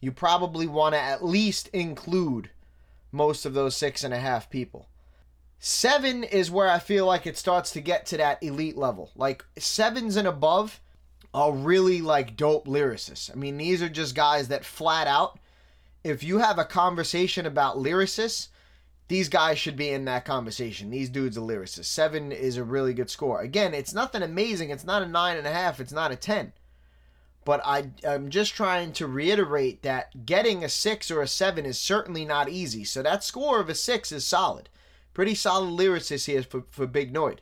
you 0.00 0.10
probably 0.10 0.66
want 0.66 0.94
to 0.94 1.00
at 1.00 1.24
least 1.24 1.68
include 1.68 2.50
most 3.12 3.44
of 3.44 3.54
those 3.54 3.76
six 3.76 4.04
and 4.04 4.14
a 4.14 4.18
half 4.18 4.50
people. 4.50 4.88
Seven 5.58 6.24
is 6.24 6.50
where 6.50 6.68
I 6.68 6.78
feel 6.78 7.04
like 7.06 7.26
it 7.26 7.36
starts 7.36 7.72
to 7.72 7.80
get 7.80 8.06
to 8.06 8.16
that 8.16 8.42
elite 8.42 8.76
level. 8.76 9.10
Like 9.16 9.44
sevens 9.58 10.16
and 10.16 10.28
above 10.28 10.80
are 11.38 11.52
really 11.52 12.02
like 12.02 12.36
dope 12.36 12.66
lyricists. 12.66 13.30
I 13.30 13.36
mean, 13.36 13.58
these 13.58 13.80
are 13.80 13.88
just 13.88 14.16
guys 14.16 14.48
that 14.48 14.64
flat 14.64 15.06
out, 15.06 15.38
if 16.02 16.24
you 16.24 16.38
have 16.38 16.58
a 16.58 16.64
conversation 16.64 17.46
about 17.46 17.76
lyricists, 17.76 18.48
these 19.06 19.28
guys 19.28 19.56
should 19.56 19.76
be 19.76 19.88
in 19.88 20.04
that 20.06 20.24
conversation. 20.24 20.90
These 20.90 21.10
dudes 21.10 21.38
are 21.38 21.42
lyricists. 21.42 21.84
Seven 21.84 22.32
is 22.32 22.56
a 22.56 22.64
really 22.64 22.92
good 22.92 23.08
score. 23.08 23.40
Again, 23.40 23.72
it's 23.72 23.94
nothing 23.94 24.22
amazing. 24.22 24.70
It's 24.70 24.84
not 24.84 25.02
a 25.02 25.06
nine 25.06 25.36
and 25.36 25.46
a 25.46 25.52
half. 25.52 25.78
It's 25.78 25.92
not 25.92 26.10
a 26.10 26.16
ten. 26.16 26.52
But 27.44 27.60
I, 27.64 27.90
I'm 28.06 28.30
just 28.30 28.54
trying 28.54 28.92
to 28.94 29.06
reiterate 29.06 29.82
that 29.82 30.26
getting 30.26 30.64
a 30.64 30.68
six 30.68 31.08
or 31.08 31.22
a 31.22 31.28
seven 31.28 31.64
is 31.66 31.78
certainly 31.78 32.24
not 32.24 32.48
easy. 32.48 32.82
So 32.82 33.00
that 33.02 33.22
score 33.22 33.60
of 33.60 33.68
a 33.68 33.76
six 33.76 34.10
is 34.10 34.26
solid. 34.26 34.68
Pretty 35.14 35.36
solid 35.36 35.70
lyricist 35.78 36.26
here 36.26 36.42
for, 36.42 36.64
for 36.68 36.88
Big 36.88 37.14
Noyd. 37.14 37.38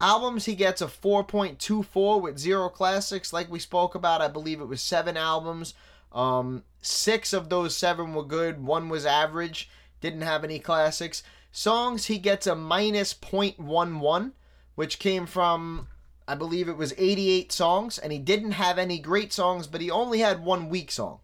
Albums, 0.00 0.44
he 0.44 0.54
gets 0.54 0.80
a 0.80 0.86
4.24 0.86 2.22
with 2.22 2.38
zero 2.38 2.68
classics. 2.68 3.32
Like 3.32 3.50
we 3.50 3.58
spoke 3.58 3.94
about, 3.94 4.22
I 4.22 4.28
believe 4.28 4.60
it 4.60 4.66
was 4.66 4.82
seven 4.82 5.16
albums. 5.16 5.74
Um, 6.12 6.64
six 6.80 7.32
of 7.32 7.48
those 7.48 7.76
seven 7.76 8.14
were 8.14 8.24
good. 8.24 8.62
One 8.64 8.88
was 8.88 9.04
average 9.04 9.68
didn't 10.00 10.22
have 10.22 10.44
any 10.44 10.58
classics. 10.58 11.22
Songs, 11.50 12.06
he 12.06 12.18
gets 12.18 12.46
a 12.46 12.54
minus 12.54 13.14
0.11, 13.14 14.32
which 14.74 14.98
came 14.98 15.26
from, 15.26 15.88
I 16.26 16.34
believe 16.34 16.68
it 16.68 16.76
was 16.76 16.94
88 16.96 17.50
songs, 17.52 17.98
and 17.98 18.12
he 18.12 18.18
didn't 18.18 18.52
have 18.52 18.78
any 18.78 18.98
great 18.98 19.32
songs, 19.32 19.66
but 19.66 19.80
he 19.80 19.90
only 19.90 20.20
had 20.20 20.44
one 20.44 20.68
weak 20.68 20.90
song. 20.90 21.20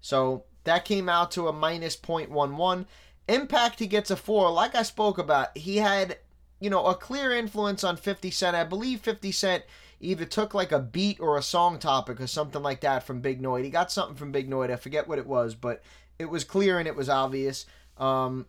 So 0.00 0.44
that 0.64 0.84
came 0.84 1.08
out 1.08 1.30
to 1.32 1.48
a 1.48 1.52
minus 1.52 1.96
0.11. 1.96 2.86
Impact, 3.28 3.78
he 3.78 3.86
gets 3.86 4.10
a 4.10 4.16
4. 4.16 4.50
Like 4.50 4.74
I 4.74 4.82
spoke 4.82 5.18
about, 5.18 5.56
he 5.56 5.78
had, 5.78 6.18
you 6.62 6.70
know, 6.70 6.86
a 6.86 6.94
clear 6.94 7.32
influence 7.32 7.82
on 7.82 7.96
50 7.96 8.30
Cent. 8.30 8.56
I 8.56 8.64
believe 8.64 9.00
50 9.00 9.32
Cent 9.32 9.64
either 10.00 10.24
took 10.24 10.54
like 10.54 10.70
a 10.70 10.78
beat 10.78 11.18
or 11.18 11.36
a 11.36 11.42
song 11.42 11.78
topic 11.78 12.20
or 12.20 12.26
something 12.26 12.62
like 12.62 12.80
that 12.82 13.04
from 13.04 13.20
Big 13.20 13.42
Noyd. 13.42 13.64
He 13.64 13.70
got 13.70 13.90
something 13.90 14.16
from 14.16 14.32
Big 14.32 14.48
Noyd. 14.48 14.70
I 14.70 14.76
forget 14.76 15.08
what 15.08 15.18
it 15.18 15.26
was, 15.26 15.54
but 15.54 15.82
it 16.18 16.26
was 16.26 16.44
clear 16.44 16.78
and 16.78 16.86
it 16.86 16.94
was 16.94 17.08
obvious. 17.08 17.66
Um, 17.98 18.46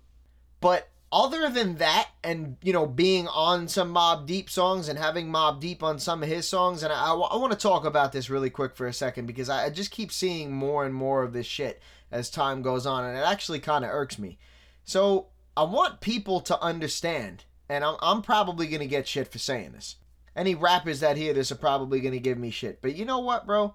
but 0.62 0.90
other 1.12 1.50
than 1.50 1.76
that, 1.76 2.10
and 2.24 2.58
you 2.62 2.72
know, 2.72 2.86
being 2.86 3.28
on 3.28 3.68
some 3.68 3.94
Mobb 3.94 4.28
Deep 4.28 4.50
songs 4.50 4.90
and 4.90 4.98
having 5.00 5.28
Mobb 5.30 5.60
Deep 5.60 5.82
on 5.82 5.98
some 5.98 6.22
of 6.22 6.30
his 6.30 6.48
songs, 6.48 6.84
and 6.84 6.94
I, 6.94 7.14
I 7.14 7.36
want 7.38 7.52
to 7.52 7.58
talk 7.58 7.84
about 7.84 8.12
this 8.12 8.30
really 8.30 8.50
quick 8.52 8.76
for 8.76 8.86
a 8.86 8.94
second 8.94 9.26
because 9.26 9.50
I, 9.50 9.66
I 9.66 9.70
just 9.70 9.92
keep 9.92 10.12
seeing 10.12 10.52
more 10.52 10.86
and 10.86 10.94
more 10.94 11.24
of 11.24 11.34
this 11.34 11.48
shit 11.48 11.82
as 12.12 12.30
time 12.30 12.62
goes 12.62 12.86
on, 12.86 13.06
and 13.06 13.18
it 13.18 13.22
actually 13.22 13.60
kind 13.60 13.84
of 13.84 13.92
irks 13.92 14.20
me. 14.20 14.38
So 14.84 15.28
I 15.56 15.64
want 15.64 16.02
people 16.02 16.40
to 16.42 16.60
understand, 16.62 17.46
and 17.74 17.84
I'm, 17.84 17.96
I'm 18.02 18.22
probably 18.22 18.68
gonna 18.68 18.86
get 18.86 19.08
shit 19.08 19.32
for 19.32 19.40
saying 19.40 19.72
this. 19.72 19.96
Any 20.36 20.54
rappers 20.54 21.00
that 21.00 21.18
hear 21.18 21.34
this 21.34 21.52
are 21.52 21.56
probably 21.56 22.00
gonna 22.02 22.20
give 22.20 22.38
me 22.38 22.52
shit, 22.52 22.82
but 22.82 22.96
you 22.96 23.04
know 23.04 23.20
what, 23.20 23.48
bro? 23.48 23.74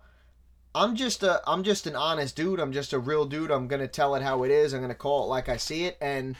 I'm 0.75 0.95
just 0.95 1.23
a 1.25 1.43
I'm 1.47 1.64
just 1.64 1.87
an 1.87 1.97
honest 1.97 2.37
dude. 2.37 2.61
I'm 2.61 2.73
just 2.73 2.93
a 2.93 2.99
real 2.99 3.25
dude. 3.25 3.50
I'm 3.50 3.67
gonna 3.67 3.88
tell 3.88 4.14
it 4.14 4.23
how 4.23 4.45
it 4.45 4.50
is. 4.50 4.73
I'm 4.73 4.81
gonna 4.81 4.95
call 4.95 5.25
it 5.25 5.26
like 5.26 5.49
I 5.49 5.57
see 5.57 5.87
it, 5.87 5.99
and 6.00 6.37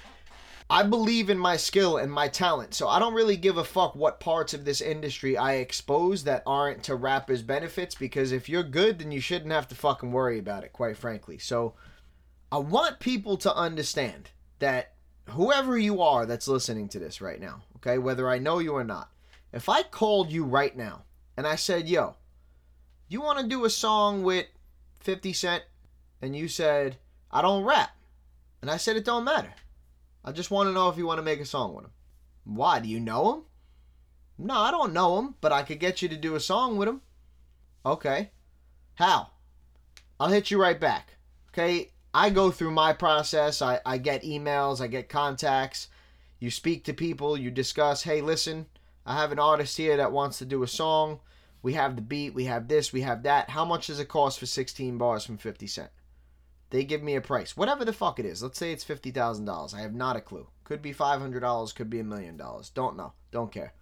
I 0.71 0.85
believe 0.85 1.31
in 1.31 1.39
my 1.39 1.57
skill 1.57 1.97
and 1.97 2.13
my 2.13 2.29
talent. 2.29 2.75
So 2.75 2.87
I 2.89 2.99
don't 2.99 3.15
really 3.15 3.37
give 3.37 3.57
a 3.57 3.65
fuck 3.65 3.97
what 3.97 4.21
parts 4.21 4.55
of 4.55 4.65
this 4.65 4.81
industry 4.81 5.37
I 5.37 5.55
expose 5.55 6.25
that 6.25 6.43
aren't 6.47 6.85
to 6.85 6.95
rappers' 6.95 7.43
benefits. 7.43 7.95
Because 7.95 8.33
if 8.33 8.49
you're 8.49 8.63
good, 8.63 8.99
then 8.99 9.11
you 9.11 9.21
shouldn't 9.21 9.53
have 9.53 9.67
to 9.69 9.75
fucking 9.75 10.13
worry 10.13 10.39
about 10.39 10.65
it. 10.65 10.73
Quite 10.73 10.99
frankly. 10.99 11.39
So 11.39 11.75
I 12.53 12.59
want 12.59 13.01
people 13.01 13.39
to 13.39 13.55
understand 13.55 14.31
that 14.59 14.93
whoever 15.31 15.77
you 15.79 16.03
are 16.03 16.27
that's 16.27 16.49
listening 16.49 16.89
to 16.91 16.99
this 16.99 17.21
right 17.21 17.41
now, 17.41 17.63
okay, 17.77 17.99
whether 17.99 18.29
I 18.29 18.39
know 18.39 18.59
you 18.59 18.73
or 18.73 18.85
not, 18.85 19.11
if 19.53 19.69
I 19.69 19.83
called 19.83 20.31
you 20.31 20.45
right 20.45 20.77
now 20.77 21.05
and 21.37 21.47
I 21.47 21.57
said, 21.57 21.89
"Yo." 21.89 22.17
you 23.09 23.23
want 23.23 23.39
to 23.39 23.47
do 23.47 23.65
a 23.65 23.71
song 23.71 24.23
with 24.23 24.47
50 25.01 25.33
Cent? 25.33 25.65
And 26.21 26.37
you 26.37 26.49
said, 26.49 26.99
I 27.31 27.43
don't 27.43 27.65
rap. 27.65 27.91
And 28.61 28.71
I 28.71 28.77
said, 28.77 28.97
it 28.97 29.05
don't 29.05 29.25
matter. 29.25 29.53
I 30.25 30.33
just 30.33 30.51
want 30.51 30.69
to 30.69 30.73
know 30.73 30.89
if 30.89 30.99
you 30.99 31.07
want 31.07 31.19
to 31.19 31.25
make 31.25 31.41
a 31.41 31.47
song 31.47 31.75
with 31.75 31.87
him. 31.87 31.93
Why? 32.45 32.81
Do 32.81 32.89
you 32.89 33.01
know 33.01 33.35
him? 33.35 33.43
No, 34.37 34.55
I 34.55 34.71
don't 34.71 34.93
know 34.93 35.19
him, 35.19 35.35
but 35.41 35.53
I 35.53 35.63
could 35.63 35.81
get 35.81 36.03
you 36.03 36.09
to 36.09 36.17
do 36.17 36.35
a 36.35 36.41
song 36.41 36.77
with 36.77 36.89
him. 36.89 37.01
Okay. 37.87 38.31
How? 38.95 39.31
I'll 40.21 40.29
hit 40.29 40.51
you 40.51 40.61
right 40.61 40.79
back. 40.79 41.17
Okay. 41.51 41.93
I 42.13 42.31
go 42.31 42.51
through 42.51 42.71
my 42.71 42.93
process. 42.93 43.61
I, 43.61 43.81
I 43.85 43.99
get 43.99 44.23
emails, 44.23 44.81
I 44.81 44.87
get 44.87 45.09
contacts. 45.09 45.89
You 46.41 46.51
speak 46.51 46.85
to 46.85 46.93
people, 46.93 47.37
you 47.37 47.51
discuss, 47.51 48.03
hey, 48.05 48.21
listen, 48.21 48.67
I 49.05 49.17
have 49.17 49.33
an 49.33 49.39
artist 49.39 49.77
here 49.77 49.97
that 49.97 50.13
wants 50.13 50.39
to 50.39 50.45
do 50.45 50.63
a 50.63 50.69
song. 50.69 51.21
We 51.63 51.73
have 51.75 51.97
the 51.97 52.03
beat, 52.03 52.35
we 52.35 52.45
have 52.45 52.69
this, 52.69 52.93
we 52.93 53.01
have 53.01 53.25
that. 53.25 53.51
How 53.51 53.65
much 53.65 53.89
does 53.89 53.99
it 53.99 54.09
cost 54.09 54.39
for 54.39 54.47
16 54.47 54.97
bars 54.97 55.25
from 55.25 55.39
50 55.39 55.67
Cent? 55.67 55.91
They 56.71 56.85
give 56.85 57.03
me 57.03 57.17
a 57.17 57.21
price, 57.21 57.57
whatever 57.57 57.85
the 57.85 57.93
fuck 57.93 58.19
it 58.19 58.27
is. 58.27 58.43
Let's 58.43 58.59
say 58.59 58.73
it's 58.73 58.85
$50,000. 58.85 59.75
I 59.75 59.81
have 59.81 59.95
not 59.95 60.17
a 60.17 60.21
clue. 60.21 60.47
Could 60.65 60.83
be 60.83 60.93
$500, 60.93 61.75
could 61.75 61.91
be 61.91 62.01
a 62.01 62.05
million 62.05 62.37
dollars. 62.37 62.71
Don't 62.71 62.97
know. 62.97 63.15
Don't 63.33 63.51
care. 63.51 63.73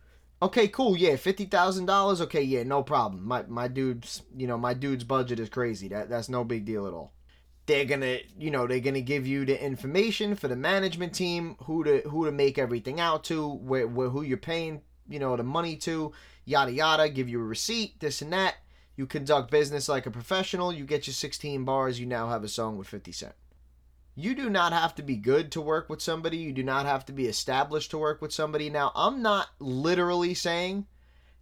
Okay, 0.43 0.69
cool. 0.69 0.97
Yeah, 0.99 1.17
fifty 1.17 1.47
thousand 1.47 1.87
dollars. 1.87 2.21
Okay, 2.21 2.43
yeah, 2.43 2.63
no 2.63 2.83
problem. 2.83 3.27
My 3.27 3.45
my 3.49 3.69
dude's 3.69 4.23
you 4.37 4.47
know 4.47 4.59
my 4.59 4.75
dude's 4.75 5.03
budget 5.03 5.41
is 5.41 5.49
crazy. 5.49 5.89
That 5.89 6.11
that's 6.11 6.29
no 6.29 6.45
big 6.45 6.67
deal 6.67 6.87
at 6.87 6.93
all. 6.93 7.15
They're 7.67 7.85
gonna 7.85 8.19
you 8.39 8.51
know 8.51 8.67
they're 8.67 8.81
gonna 8.81 9.01
give 9.01 9.27
you 9.27 9.45
the 9.45 9.63
information 9.63 10.37
for 10.37 10.49
the 10.49 10.57
management 10.57 11.15
team 11.15 11.57
who 11.65 11.85
to 11.85 12.01
who 12.09 12.25
to 12.25 12.33
make 12.33 12.59
everything 12.59 13.01
out 13.01 13.25
to 13.25 13.49
where, 13.49 13.87
where 13.87 14.09
who 14.09 14.23
you're 14.23 14.37
paying 14.37 14.83
you 15.09 15.19
know 15.19 15.37
the 15.37 15.43
money 15.43 15.77
to 15.77 16.13
yada 16.45 16.73
yada. 16.73 17.09
Give 17.09 17.29
you 17.29 17.41
a 17.41 17.45
receipt 17.45 18.01
this 18.01 18.23
and 18.23 18.33
that. 18.33 18.57
You 18.97 19.07
conduct 19.07 19.51
business 19.51 19.89
like 19.89 20.07
a 20.07 20.11
professional. 20.11 20.73
You 20.73 20.85
get 20.85 21.07
your 21.07 21.15
16 21.15 21.65
bars. 21.65 22.01
You 22.01 22.07
now 22.07 22.31
have 22.31 22.45
a 22.45 22.49
song 22.49 22.79
with 22.79 22.89
50 22.89 23.13
Cent. 23.13 23.35
You 24.15 24.35
do 24.35 24.49
not 24.49 24.73
have 24.73 24.95
to 24.95 25.03
be 25.03 25.17
good 25.17 25.53
to 25.53 25.61
work 25.61 25.91
with 25.91 26.01
somebody. 26.01 26.39
You 26.39 26.53
do 26.53 26.63
not 26.63 26.87
have 26.87 27.05
to 27.07 27.13
be 27.13 27.27
established 27.27 27.91
to 27.91 27.99
work 27.99 28.23
with 28.23 28.33
somebody. 28.33 28.71
Now, 28.71 28.91
I'm 28.95 29.21
not 29.21 29.49
literally 29.59 30.33
saying 30.33 30.87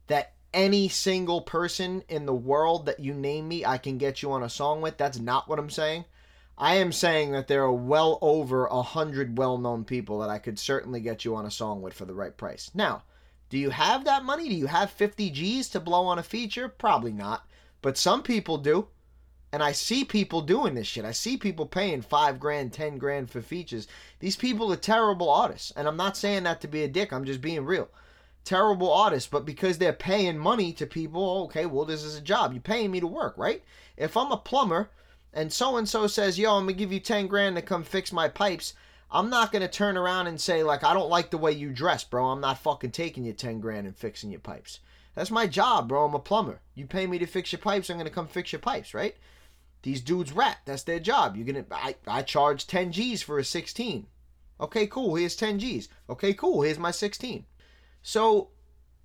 that 0.08 0.32
any 0.52 0.88
single 0.88 1.42
person 1.42 2.02
in 2.08 2.26
the 2.26 2.34
world 2.34 2.86
that 2.86 2.98
you 2.98 3.14
name 3.14 3.46
me, 3.46 3.64
I 3.64 3.78
can 3.78 3.96
get 3.96 4.22
you 4.22 4.32
on 4.32 4.42
a 4.42 4.50
song 4.50 4.80
with. 4.80 4.98
That's 4.98 5.20
not 5.20 5.48
what 5.48 5.60
I'm 5.60 5.70
saying. 5.70 6.04
I 6.56 6.76
am 6.76 6.92
saying 6.92 7.32
that 7.32 7.48
there 7.48 7.64
are 7.64 7.72
well 7.72 8.18
over 8.22 8.66
a 8.66 8.82
hundred 8.82 9.38
well 9.38 9.58
known 9.58 9.84
people 9.84 10.20
that 10.20 10.30
I 10.30 10.38
could 10.38 10.58
certainly 10.58 11.00
get 11.00 11.24
you 11.24 11.34
on 11.34 11.46
a 11.46 11.50
song 11.50 11.82
with 11.82 11.94
for 11.94 12.04
the 12.04 12.14
right 12.14 12.36
price. 12.36 12.70
Now, 12.74 13.02
do 13.48 13.58
you 13.58 13.70
have 13.70 14.04
that 14.04 14.24
money? 14.24 14.48
Do 14.48 14.54
you 14.54 14.66
have 14.66 14.90
50 14.90 15.30
G's 15.30 15.68
to 15.70 15.80
blow 15.80 16.06
on 16.06 16.18
a 16.18 16.22
feature? 16.22 16.68
Probably 16.68 17.12
not. 17.12 17.46
But 17.82 17.98
some 17.98 18.22
people 18.22 18.58
do. 18.58 18.88
And 19.52 19.62
I 19.62 19.72
see 19.72 20.04
people 20.04 20.40
doing 20.42 20.74
this 20.74 20.88
shit. 20.88 21.04
I 21.04 21.12
see 21.12 21.36
people 21.36 21.66
paying 21.66 22.02
five 22.02 22.40
grand, 22.40 22.72
ten 22.72 22.98
grand 22.98 23.30
for 23.30 23.40
features. 23.40 23.86
These 24.18 24.34
people 24.34 24.72
are 24.72 24.76
terrible 24.76 25.30
artists. 25.30 25.72
And 25.76 25.86
I'm 25.86 25.96
not 25.96 26.16
saying 26.16 26.42
that 26.44 26.60
to 26.62 26.68
be 26.68 26.82
a 26.82 26.88
dick, 26.88 27.12
I'm 27.12 27.24
just 27.24 27.40
being 27.40 27.64
real. 27.64 27.88
Terrible 28.44 28.92
artists, 28.92 29.28
but 29.28 29.44
because 29.44 29.78
they're 29.78 29.92
paying 29.92 30.38
money 30.38 30.72
to 30.72 30.86
people, 30.86 31.44
okay, 31.44 31.66
well, 31.66 31.84
this 31.84 32.02
is 32.02 32.16
a 32.16 32.20
job. 32.20 32.52
You're 32.52 32.62
paying 32.62 32.90
me 32.90 32.98
to 33.00 33.06
work, 33.06 33.38
right? 33.38 33.62
If 33.96 34.16
I'm 34.16 34.32
a 34.32 34.36
plumber 34.36 34.90
and 35.34 35.52
so 35.52 35.76
and 35.76 35.88
so 35.88 36.06
says, 36.06 36.38
yo, 36.38 36.56
I'm 36.56 36.64
gonna 36.64 36.72
give 36.72 36.92
you 36.92 37.00
10 37.00 37.26
grand 37.26 37.56
to 37.56 37.62
come 37.62 37.82
fix 37.82 38.12
my 38.12 38.28
pipes, 38.28 38.74
I'm 39.10 39.28
not 39.28 39.52
gonna 39.52 39.68
turn 39.68 39.96
around 39.96 40.28
and 40.28 40.40
say, 40.40 40.62
like, 40.62 40.82
I 40.82 40.94
don't 40.94 41.10
like 41.10 41.30
the 41.30 41.38
way 41.38 41.52
you 41.52 41.70
dress, 41.70 42.04
bro. 42.04 42.26
I'm 42.26 42.40
not 42.40 42.58
fucking 42.58 42.92
taking 42.92 43.24
you 43.24 43.32
10 43.32 43.60
grand 43.60 43.86
and 43.86 43.96
fixing 43.96 44.30
your 44.30 44.40
pipes. 44.40 44.80
That's 45.14 45.30
my 45.30 45.46
job, 45.46 45.88
bro. 45.88 46.04
I'm 46.04 46.14
a 46.14 46.18
plumber. 46.18 46.60
You 46.74 46.86
pay 46.86 47.06
me 47.06 47.18
to 47.18 47.26
fix 47.26 47.52
your 47.52 47.60
pipes, 47.60 47.90
I'm 47.90 47.98
gonna 47.98 48.10
come 48.10 48.28
fix 48.28 48.52
your 48.52 48.60
pipes, 48.60 48.94
right? 48.94 49.16
These 49.82 50.00
dudes 50.00 50.32
rap. 50.32 50.58
That's 50.64 50.82
their 50.82 50.98
job. 50.98 51.36
You're 51.36 51.46
gonna 51.46 51.66
I, 51.70 51.96
I 52.06 52.22
charge 52.22 52.66
10 52.66 52.92
G's 52.92 53.20
for 53.20 53.38
a 53.38 53.44
16. 53.44 54.06
Okay, 54.60 54.86
cool. 54.86 55.16
Here's 55.16 55.36
10 55.36 55.58
G's. 55.58 55.88
Okay, 56.08 56.32
cool. 56.32 56.62
Here's 56.62 56.78
my 56.78 56.90
16. 56.90 57.44
So 58.02 58.48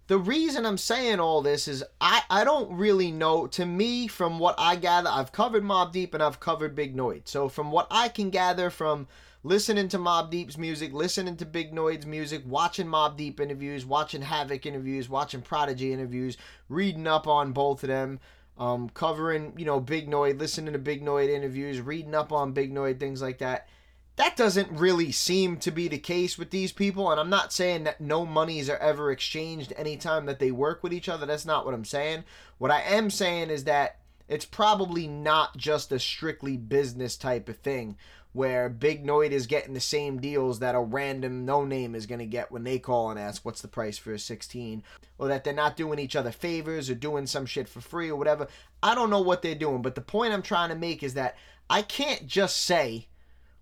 the 0.09 0.17
reason 0.17 0.65
I'm 0.65 0.79
saying 0.79 1.19
all 1.19 1.43
this 1.43 1.67
is 1.67 1.83
I, 2.01 2.23
I 2.31 2.43
don't 2.43 2.75
really 2.75 3.11
know. 3.11 3.45
To 3.45 3.63
me, 3.63 4.07
from 4.07 4.39
what 4.39 4.55
I 4.57 4.75
gather, 4.75 5.07
I've 5.07 5.31
covered 5.31 5.63
Mobb 5.63 5.91
Deep 5.91 6.15
and 6.15 6.23
I've 6.23 6.39
covered 6.39 6.73
Big 6.75 6.97
Noyd. 6.97 7.27
So 7.27 7.47
from 7.47 7.71
what 7.71 7.85
I 7.91 8.09
can 8.09 8.31
gather 8.31 8.71
from 8.71 9.07
listening 9.43 9.87
to 9.89 9.99
Mobb 9.99 10.31
Deep's 10.31 10.57
music, 10.57 10.93
listening 10.93 11.37
to 11.37 11.45
Big 11.45 11.71
Noyd's 11.71 12.07
music, 12.07 12.41
watching 12.47 12.87
Mobb 12.87 13.17
Deep 13.17 13.39
interviews, 13.39 13.85
watching 13.85 14.23
Havoc 14.23 14.65
interviews, 14.65 15.07
watching 15.07 15.43
Prodigy 15.43 15.93
interviews, 15.93 16.37
reading 16.69 17.05
up 17.05 17.27
on 17.27 17.51
both 17.51 17.83
of 17.83 17.89
them, 17.89 18.19
um, 18.57 18.89
covering, 18.89 19.53
you 19.57 19.65
know, 19.65 19.79
Big 19.79 20.09
Noyd, 20.09 20.39
listening 20.39 20.73
to 20.73 20.79
Big 20.79 21.05
Noyd 21.05 21.29
interviews, 21.29 21.81
reading 21.81 22.15
up 22.15 22.31
on 22.31 22.51
Big 22.53 22.73
Noyd, 22.73 22.99
things 22.99 23.21
like 23.21 23.37
that. 23.37 23.67
That 24.19 24.35
doesn't 24.35 24.69
really 24.77 25.13
seem 25.13 25.55
to 25.59 25.71
be 25.71 25.87
the 25.87 25.97
case 25.97 26.37
with 26.37 26.49
these 26.49 26.73
people, 26.73 27.09
and 27.09 27.21
I'm 27.21 27.29
not 27.29 27.53
saying 27.53 27.85
that 27.85 28.01
no 28.01 28.25
monies 28.25 28.69
are 28.69 28.77
ever 28.79 29.13
exchanged 29.13 29.71
anytime 29.77 30.25
that 30.25 30.39
they 30.39 30.51
work 30.51 30.83
with 30.83 30.91
each 30.91 31.07
other. 31.07 31.25
That's 31.25 31.45
not 31.45 31.63
what 31.63 31.73
I'm 31.73 31.85
saying. 31.85 32.25
What 32.57 32.69
I 32.69 32.81
am 32.81 33.11
saying 33.11 33.49
is 33.49 33.63
that 33.63 33.99
it's 34.27 34.43
probably 34.43 35.07
not 35.07 35.55
just 35.55 35.93
a 35.93 35.99
strictly 35.99 36.57
business 36.57 37.15
type 37.15 37.47
of 37.47 37.59
thing 37.59 37.95
where 38.33 38.67
Big 38.67 39.05
Noyd 39.05 39.31
is 39.31 39.47
getting 39.47 39.73
the 39.73 39.79
same 39.79 40.19
deals 40.19 40.59
that 40.59 40.75
a 40.75 40.81
random 40.81 41.45
no 41.45 41.63
name 41.63 41.95
is 41.95 42.05
going 42.05 42.19
to 42.19 42.25
get 42.25 42.51
when 42.51 42.65
they 42.65 42.77
call 42.77 43.11
and 43.11 43.17
ask 43.17 43.45
what's 43.45 43.61
the 43.61 43.69
price 43.69 43.97
for 43.97 44.11
a 44.11 44.19
16 44.19 44.83
or 45.17 45.29
that 45.29 45.45
they're 45.45 45.53
not 45.53 45.77
doing 45.77 45.97
each 45.97 46.17
other 46.17 46.31
favors 46.31 46.89
or 46.89 46.95
doing 46.95 47.25
some 47.25 47.45
shit 47.45 47.69
for 47.69 47.79
free 47.79 48.09
or 48.09 48.17
whatever. 48.17 48.49
I 48.83 48.95
don't 48.95 49.09
know 49.09 49.21
what 49.21 49.43
they're 49.43 49.55
doing, 49.55 49.81
but 49.81 49.95
the 49.95 50.01
point 50.01 50.33
I'm 50.33 50.41
trying 50.41 50.71
to 50.71 50.75
make 50.75 51.03
is 51.03 51.13
that 51.13 51.37
I 51.69 51.83
can't 51.83 52.27
just 52.27 52.57
say, 52.57 53.07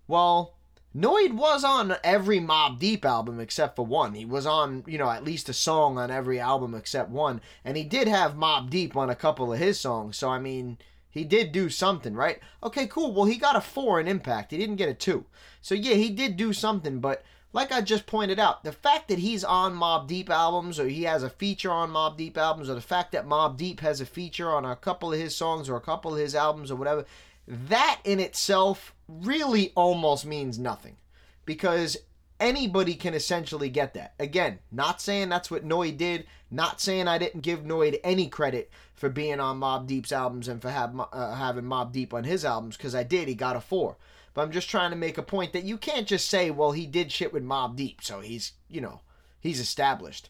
well, 0.08 0.54
Noyd 0.96 1.34
was 1.34 1.62
on 1.62 1.94
every 2.02 2.40
Mobb 2.40 2.78
Deep 2.78 3.04
album 3.04 3.38
except 3.38 3.76
for 3.76 3.86
one. 3.86 4.14
He 4.14 4.24
was 4.24 4.46
on, 4.46 4.82
you 4.86 4.98
know, 4.98 5.10
at 5.10 5.22
least 5.22 5.48
a 5.48 5.52
song 5.52 5.98
on 5.98 6.10
every 6.10 6.40
album 6.40 6.74
except 6.74 7.10
one. 7.10 7.40
And 7.64 7.76
he 7.76 7.84
did 7.84 8.08
have 8.08 8.34
Mobb 8.34 8.70
Deep 8.70 8.96
on 8.96 9.10
a 9.10 9.14
couple 9.14 9.52
of 9.52 9.58
his 9.58 9.78
songs. 9.78 10.16
So, 10.16 10.30
I 10.30 10.38
mean, 10.38 10.78
he 11.10 11.24
did 11.24 11.52
do 11.52 11.68
something, 11.68 12.14
right? 12.14 12.40
Okay, 12.62 12.86
cool. 12.86 13.12
Well, 13.12 13.26
he 13.26 13.36
got 13.36 13.56
a 13.56 13.60
four 13.60 14.00
in 14.00 14.08
impact. 14.08 14.50
He 14.50 14.58
didn't 14.58 14.76
get 14.76 14.88
a 14.88 14.94
two. 14.94 15.26
So 15.60 15.74
yeah, 15.74 15.94
he 15.94 16.10
did 16.10 16.36
do 16.36 16.52
something, 16.52 17.00
but 17.00 17.22
like 17.52 17.72
I 17.72 17.80
just 17.80 18.06
pointed 18.06 18.38
out, 18.38 18.64
the 18.64 18.72
fact 18.72 19.08
that 19.08 19.18
he's 19.18 19.44
on 19.44 19.74
Mobb 19.74 20.06
Deep 20.06 20.30
albums 20.30 20.78
or 20.78 20.88
he 20.88 21.04
has 21.04 21.22
a 21.22 21.30
feature 21.30 21.70
on 21.70 21.90
Mobb 21.90 22.16
Deep 22.16 22.36
albums 22.36 22.68
or 22.68 22.74
the 22.74 22.80
fact 22.80 23.12
that 23.12 23.26
Mobb 23.26 23.56
Deep 23.56 23.80
has 23.80 24.00
a 24.00 24.06
feature 24.06 24.50
on 24.50 24.64
a 24.64 24.76
couple 24.76 25.12
of 25.12 25.18
his 25.18 25.36
songs 25.36 25.68
or 25.68 25.76
a 25.76 25.80
couple 25.80 26.12
of 26.12 26.18
his 26.18 26.34
albums 26.34 26.70
or 26.70 26.76
whatever, 26.76 27.04
that 27.46 28.00
in 28.04 28.20
itself 28.20 28.94
really 29.08 29.72
almost 29.74 30.26
means 30.26 30.58
nothing. 30.58 30.96
Because 31.44 31.96
anybody 32.38 32.94
can 32.94 33.14
essentially 33.14 33.68
get 33.68 33.94
that. 33.94 34.14
Again, 34.18 34.58
not 34.70 35.00
saying 35.00 35.28
that's 35.28 35.50
what 35.50 35.66
Noyd 35.66 35.96
did, 35.96 36.26
not 36.50 36.80
saying 36.80 37.08
I 37.08 37.18
didn't 37.18 37.40
give 37.40 37.60
Noyd 37.60 37.98
any 38.04 38.28
credit 38.28 38.70
for 38.94 39.08
being 39.08 39.40
on 39.40 39.60
Mobb 39.60 39.86
Deep's 39.86 40.12
albums 40.12 40.48
and 40.48 40.60
for 40.60 40.70
have, 40.70 40.94
uh, 41.12 41.34
having 41.34 41.64
Mobb 41.64 41.92
Deep 41.92 42.12
on 42.12 42.24
his 42.24 42.44
albums, 42.44 42.76
because 42.76 42.94
I 42.94 43.02
did. 43.02 43.28
He 43.28 43.34
got 43.34 43.56
a 43.56 43.60
four. 43.60 43.96
But 44.34 44.42
I'm 44.42 44.52
just 44.52 44.70
trying 44.70 44.90
to 44.90 44.96
make 44.96 45.18
a 45.18 45.22
point 45.22 45.52
that 45.52 45.64
you 45.64 45.78
can't 45.78 46.06
just 46.06 46.28
say, 46.28 46.50
well, 46.50 46.72
he 46.72 46.86
did 46.86 47.10
shit 47.10 47.32
with 47.32 47.44
Mobb 47.44 47.76
Deep, 47.76 48.02
so 48.02 48.20
he's, 48.20 48.52
you 48.68 48.80
know, 48.80 49.00
he's 49.40 49.60
established. 49.60 50.28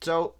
So 0.00 0.34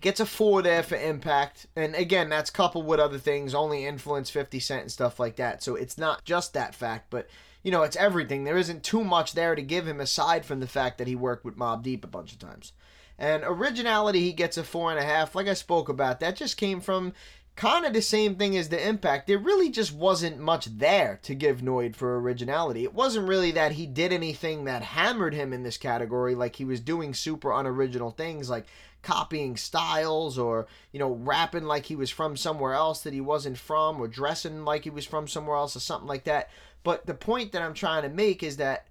gets 0.00 0.20
a 0.20 0.26
four 0.26 0.62
there 0.62 0.82
for 0.82 0.96
impact. 0.96 1.66
And 1.76 1.94
again, 1.94 2.28
that's 2.28 2.50
coupled 2.50 2.86
with 2.86 3.00
other 3.00 3.18
things, 3.18 3.54
only 3.54 3.84
influence 3.84 4.30
50 4.30 4.60
Cent 4.60 4.82
and 4.82 4.92
stuff 4.92 5.20
like 5.20 5.36
that. 5.36 5.62
So 5.62 5.74
it's 5.74 5.98
not 5.98 6.24
just 6.24 6.54
that 6.54 6.74
fact, 6.74 7.06
but 7.10 7.28
you 7.62 7.70
know, 7.70 7.82
it's 7.82 7.96
everything. 7.96 8.44
There 8.44 8.56
isn't 8.56 8.82
too 8.82 9.04
much 9.04 9.34
there 9.34 9.54
to 9.54 9.62
give 9.62 9.86
him 9.86 10.00
aside 10.00 10.46
from 10.46 10.60
the 10.60 10.66
fact 10.66 10.98
that 10.98 11.06
he 11.06 11.14
worked 11.14 11.44
with 11.44 11.58
Mobb 11.58 11.82
Deep 11.82 12.04
a 12.04 12.08
bunch 12.08 12.32
of 12.32 12.38
times. 12.38 12.72
And 13.18 13.44
originality, 13.44 14.20
he 14.20 14.32
gets 14.32 14.56
a 14.56 14.64
four 14.64 14.90
and 14.90 14.98
a 14.98 15.04
half. 15.04 15.34
Like 15.34 15.46
I 15.46 15.54
spoke 15.54 15.90
about, 15.90 16.20
that 16.20 16.36
just 16.36 16.56
came 16.56 16.80
from 16.80 17.12
kind 17.56 17.84
of 17.84 17.92
the 17.92 18.00
same 18.00 18.36
thing 18.36 18.56
as 18.56 18.70
the 18.70 18.88
impact. 18.88 19.26
There 19.26 19.36
really 19.36 19.68
just 19.68 19.92
wasn't 19.92 20.38
much 20.38 20.64
there 20.78 21.20
to 21.24 21.34
give 21.34 21.60
Noyd 21.60 21.94
for 21.94 22.18
originality. 22.18 22.84
It 22.84 22.94
wasn't 22.94 23.28
really 23.28 23.50
that 23.52 23.72
he 23.72 23.84
did 23.84 24.14
anything 24.14 24.64
that 24.64 24.82
hammered 24.82 25.34
him 25.34 25.52
in 25.52 25.62
this 25.62 25.76
category, 25.76 26.34
like 26.34 26.56
he 26.56 26.64
was 26.64 26.80
doing 26.80 27.12
super 27.12 27.52
unoriginal 27.52 28.12
things 28.12 28.48
like 28.48 28.64
copying 29.02 29.56
styles 29.56 30.38
or, 30.38 30.66
you 30.92 30.98
know, 30.98 31.12
rapping 31.12 31.64
like 31.64 31.86
he 31.86 31.96
was 31.96 32.10
from 32.10 32.36
somewhere 32.36 32.74
else 32.74 33.02
that 33.02 33.12
he 33.12 33.20
wasn't 33.20 33.58
from 33.58 34.00
or 34.00 34.08
dressing 34.08 34.64
like 34.64 34.84
he 34.84 34.90
was 34.90 35.06
from 35.06 35.26
somewhere 35.26 35.56
else 35.56 35.74
or 35.76 35.80
something 35.80 36.08
like 36.08 36.24
that. 36.24 36.50
But 36.82 37.06
the 37.06 37.14
point 37.14 37.52
that 37.52 37.62
I'm 37.62 37.74
trying 37.74 38.02
to 38.02 38.08
make 38.08 38.42
is 38.42 38.56
that 38.58 38.86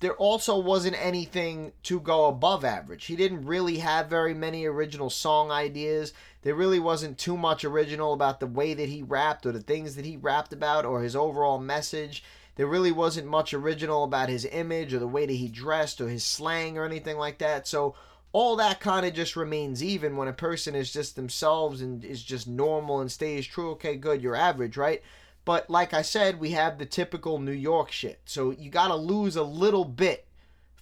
there 0.00 0.14
also 0.16 0.58
wasn't 0.58 1.02
anything 1.02 1.72
to 1.84 2.00
go 2.00 2.26
above 2.26 2.64
average. 2.64 3.06
He 3.06 3.16
didn't 3.16 3.46
really 3.46 3.78
have 3.78 4.10
very 4.10 4.34
many 4.34 4.66
original 4.66 5.08
song 5.08 5.50
ideas. 5.50 6.12
There 6.42 6.54
really 6.54 6.78
wasn't 6.78 7.18
too 7.18 7.36
much 7.36 7.64
original 7.64 8.12
about 8.12 8.40
the 8.40 8.46
way 8.46 8.74
that 8.74 8.90
he 8.90 9.02
rapped 9.02 9.46
or 9.46 9.52
the 9.52 9.62
things 9.62 9.96
that 9.96 10.04
he 10.04 10.18
rapped 10.18 10.52
about 10.52 10.84
or 10.84 11.02
his 11.02 11.16
overall 11.16 11.58
message. 11.58 12.22
There 12.56 12.66
really 12.66 12.92
wasn't 12.92 13.26
much 13.26 13.54
original 13.54 14.04
about 14.04 14.28
his 14.28 14.44
image 14.44 14.92
or 14.92 14.98
the 14.98 15.08
way 15.08 15.24
that 15.24 15.32
he 15.32 15.48
dressed 15.48 16.00
or 16.00 16.08
his 16.08 16.24
slang 16.24 16.76
or 16.76 16.84
anything 16.84 17.16
like 17.16 17.38
that. 17.38 17.66
So 17.66 17.94
all 18.36 18.56
that 18.56 18.80
kind 18.80 19.06
of 19.06 19.14
just 19.14 19.34
remains 19.34 19.82
even 19.82 20.14
when 20.14 20.28
a 20.28 20.32
person 20.32 20.74
is 20.74 20.92
just 20.92 21.16
themselves 21.16 21.80
and 21.80 22.04
is 22.04 22.22
just 22.22 22.46
normal 22.46 23.00
and 23.00 23.10
stays 23.10 23.46
true. 23.46 23.70
Okay, 23.70 23.96
good, 23.96 24.20
you're 24.20 24.36
average, 24.36 24.76
right? 24.76 25.02
But 25.46 25.70
like 25.70 25.94
I 25.94 26.02
said, 26.02 26.38
we 26.38 26.50
have 26.50 26.76
the 26.76 26.84
typical 26.84 27.38
New 27.38 27.50
York 27.50 27.90
shit. 27.90 28.20
So 28.26 28.50
you 28.50 28.68
got 28.68 28.88
to 28.88 28.94
lose 28.94 29.36
a 29.36 29.42
little 29.42 29.86
bit 29.86 30.26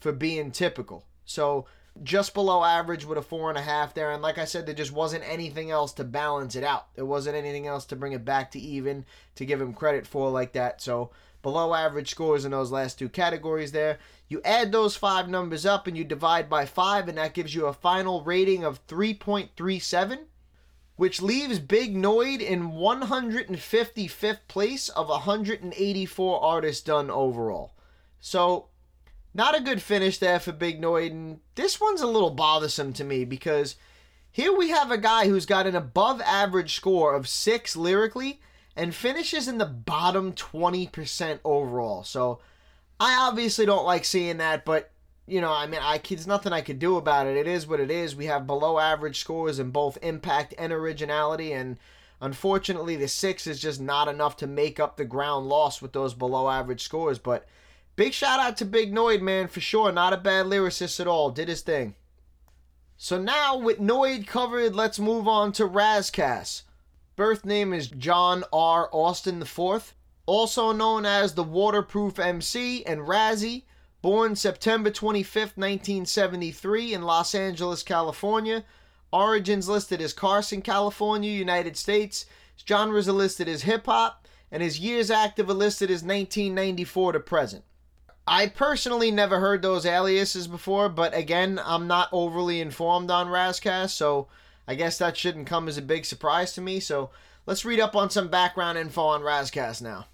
for 0.00 0.10
being 0.10 0.50
typical. 0.50 1.06
So 1.26 1.66
just 2.02 2.34
below 2.34 2.64
average 2.64 3.04
with 3.04 3.18
a 3.18 3.22
four 3.22 3.50
and 3.50 3.58
a 3.58 3.62
half 3.62 3.94
there. 3.94 4.10
And 4.10 4.20
like 4.20 4.38
I 4.38 4.46
said, 4.46 4.66
there 4.66 4.74
just 4.74 4.90
wasn't 4.90 5.22
anything 5.24 5.70
else 5.70 5.92
to 5.92 6.02
balance 6.02 6.56
it 6.56 6.64
out. 6.64 6.92
There 6.96 7.06
wasn't 7.06 7.36
anything 7.36 7.68
else 7.68 7.84
to 7.84 7.94
bring 7.94 8.14
it 8.14 8.24
back 8.24 8.50
to 8.50 8.58
even 8.58 9.04
to 9.36 9.46
give 9.46 9.60
him 9.60 9.74
credit 9.74 10.08
for 10.08 10.28
like 10.28 10.54
that. 10.54 10.82
So 10.82 11.12
below 11.44 11.74
average 11.74 12.10
scores 12.10 12.44
in 12.44 12.50
those 12.50 12.72
last 12.72 12.98
two 12.98 13.08
categories 13.08 13.70
there. 13.70 13.98
You 14.28 14.40
add 14.44 14.72
those 14.72 14.96
five 14.96 15.28
numbers 15.28 15.64
up 15.64 15.86
and 15.86 15.96
you 15.96 16.02
divide 16.02 16.50
by 16.50 16.66
five, 16.66 17.06
and 17.06 17.16
that 17.18 17.34
gives 17.34 17.54
you 17.54 17.66
a 17.66 17.72
final 17.72 18.24
rating 18.24 18.64
of 18.64 18.84
3.37, 18.88 20.24
which 20.96 21.22
leaves 21.22 21.60
Big 21.60 21.94
Noyd 21.94 22.40
in 22.40 22.72
155th 22.72 24.40
place 24.48 24.88
of 24.88 25.08
184 25.08 26.42
artists 26.42 26.82
done 26.82 27.10
overall. 27.10 27.74
So 28.18 28.70
not 29.34 29.56
a 29.56 29.62
good 29.62 29.82
finish 29.82 30.18
there 30.18 30.40
for 30.40 30.52
Big 30.52 30.80
Noyd. 30.80 31.10
And 31.10 31.40
this 31.54 31.80
one's 31.80 32.00
a 32.00 32.06
little 32.06 32.30
bothersome 32.30 32.92
to 32.94 33.04
me 33.04 33.24
because 33.24 33.76
here 34.32 34.56
we 34.56 34.70
have 34.70 34.90
a 34.90 34.98
guy 34.98 35.28
who's 35.28 35.46
got 35.46 35.66
an 35.66 35.76
above 35.76 36.20
average 36.22 36.74
score 36.74 37.14
of 37.14 37.28
six 37.28 37.76
lyrically 37.76 38.40
and 38.76 38.94
finishes 38.94 39.48
in 39.48 39.58
the 39.58 39.66
bottom 39.66 40.32
20% 40.32 41.40
overall. 41.44 42.04
So 42.04 42.40
I 42.98 43.16
obviously 43.16 43.66
don't 43.66 43.86
like 43.86 44.04
seeing 44.04 44.38
that, 44.38 44.64
but 44.64 44.90
you 45.26 45.40
know, 45.40 45.52
I 45.52 45.66
mean, 45.66 45.80
I 45.82 45.98
there's 45.98 46.26
nothing 46.26 46.52
I 46.52 46.60
could 46.60 46.78
do 46.78 46.96
about 46.96 47.26
it. 47.26 47.36
It 47.36 47.46
is 47.46 47.66
what 47.66 47.80
it 47.80 47.90
is. 47.90 48.14
We 48.14 48.26
have 48.26 48.46
below 48.46 48.78
average 48.78 49.20
scores 49.20 49.58
in 49.58 49.70
both 49.70 49.96
impact 50.02 50.52
and 50.58 50.70
originality, 50.70 51.52
and 51.52 51.78
unfortunately, 52.20 52.96
the 52.96 53.08
six 53.08 53.46
is 53.46 53.58
just 53.58 53.80
not 53.80 54.06
enough 54.06 54.36
to 54.38 54.46
make 54.46 54.78
up 54.78 54.96
the 54.96 55.04
ground 55.06 55.48
lost 55.48 55.80
with 55.80 55.94
those 55.94 56.12
below 56.12 56.50
average 56.50 56.82
scores. 56.82 57.18
But 57.18 57.46
Big 57.96 58.12
shout 58.12 58.40
out 58.40 58.56
to 58.56 58.64
Big 58.64 58.92
Noyd, 58.92 59.20
man, 59.20 59.46
for 59.46 59.60
sure. 59.60 59.92
Not 59.92 60.12
a 60.12 60.16
bad 60.16 60.46
lyricist 60.46 60.98
at 60.98 61.06
all. 61.06 61.30
Did 61.30 61.48
his 61.48 61.62
thing. 61.62 61.94
So 62.96 63.20
now, 63.20 63.56
with 63.56 63.78
Noyd 63.78 64.26
covered, 64.26 64.74
let's 64.74 64.98
move 64.98 65.28
on 65.28 65.52
to 65.52 65.66
Ras 65.66 66.10
Kass. 66.10 66.64
Birth 67.16 67.44
name 67.44 67.72
is 67.72 67.86
John 67.86 68.42
R. 68.52 68.88
Austin 68.92 69.40
IV, 69.40 69.94
also 70.26 70.72
known 70.72 71.06
as 71.06 71.34
the 71.34 71.44
Waterproof 71.44 72.18
MC 72.18 72.84
and 72.84 73.02
Razzie. 73.02 73.62
Born 74.02 74.34
September 74.34 74.90
25, 74.90 75.56
1973, 75.56 76.92
in 76.92 77.02
Los 77.02 77.32
Angeles, 77.32 77.84
California. 77.84 78.64
Origins 79.12 79.68
listed 79.68 80.02
as 80.02 80.12
Carson, 80.12 80.60
California, 80.60 81.30
United 81.30 81.76
States. 81.76 82.26
His 82.56 82.66
genres 82.66 83.08
are 83.08 83.12
listed 83.12 83.48
as 83.48 83.62
hip 83.62 83.86
hop, 83.86 84.26
and 84.50 84.60
his 84.60 84.80
years 84.80 85.08
active 85.08 85.48
are 85.48 85.54
listed 85.54 85.90
as 85.90 86.02
1994 86.02 87.12
to 87.12 87.20
present. 87.20 87.64
I 88.26 88.48
personally 88.48 89.12
never 89.12 89.38
heard 89.38 89.62
those 89.62 89.86
aliases 89.86 90.48
before, 90.48 90.88
but 90.88 91.16
again, 91.16 91.60
I'm 91.64 91.86
not 91.86 92.08
overly 92.10 92.60
informed 92.60 93.12
on 93.12 93.28
Ras 93.28 93.60
Kass, 93.60 93.94
so 93.94 94.26
I 94.66 94.74
guess 94.74 94.98
that 94.98 95.16
shouldn't 95.16 95.46
come 95.46 95.68
as 95.68 95.78
a 95.78 95.82
big 95.82 96.04
surprise 96.04 96.52
to 96.54 96.60
me. 96.60 96.80
So 96.80 97.10
let's 97.46 97.64
read 97.64 97.80
up 97.80 97.94
on 97.94 98.10
some 98.10 98.28
background 98.28 98.78
info 98.78 99.02
on 99.02 99.22
Ras 99.22 99.80
now. 99.80 100.06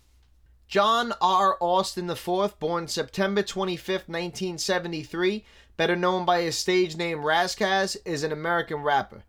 John 0.66 1.12
R. 1.20 1.56
Austin 1.60 2.08
IV, 2.08 2.58
born 2.60 2.86
September 2.86 3.42
25, 3.42 3.88
1973, 4.06 5.44
better 5.76 5.96
known 5.96 6.24
by 6.24 6.42
his 6.42 6.56
stage 6.56 6.96
name 6.96 7.24
Ras 7.24 7.56
Kass, 7.56 7.96
is 8.04 8.22
an 8.22 8.30
American 8.30 8.82
rapper. 8.82 9.24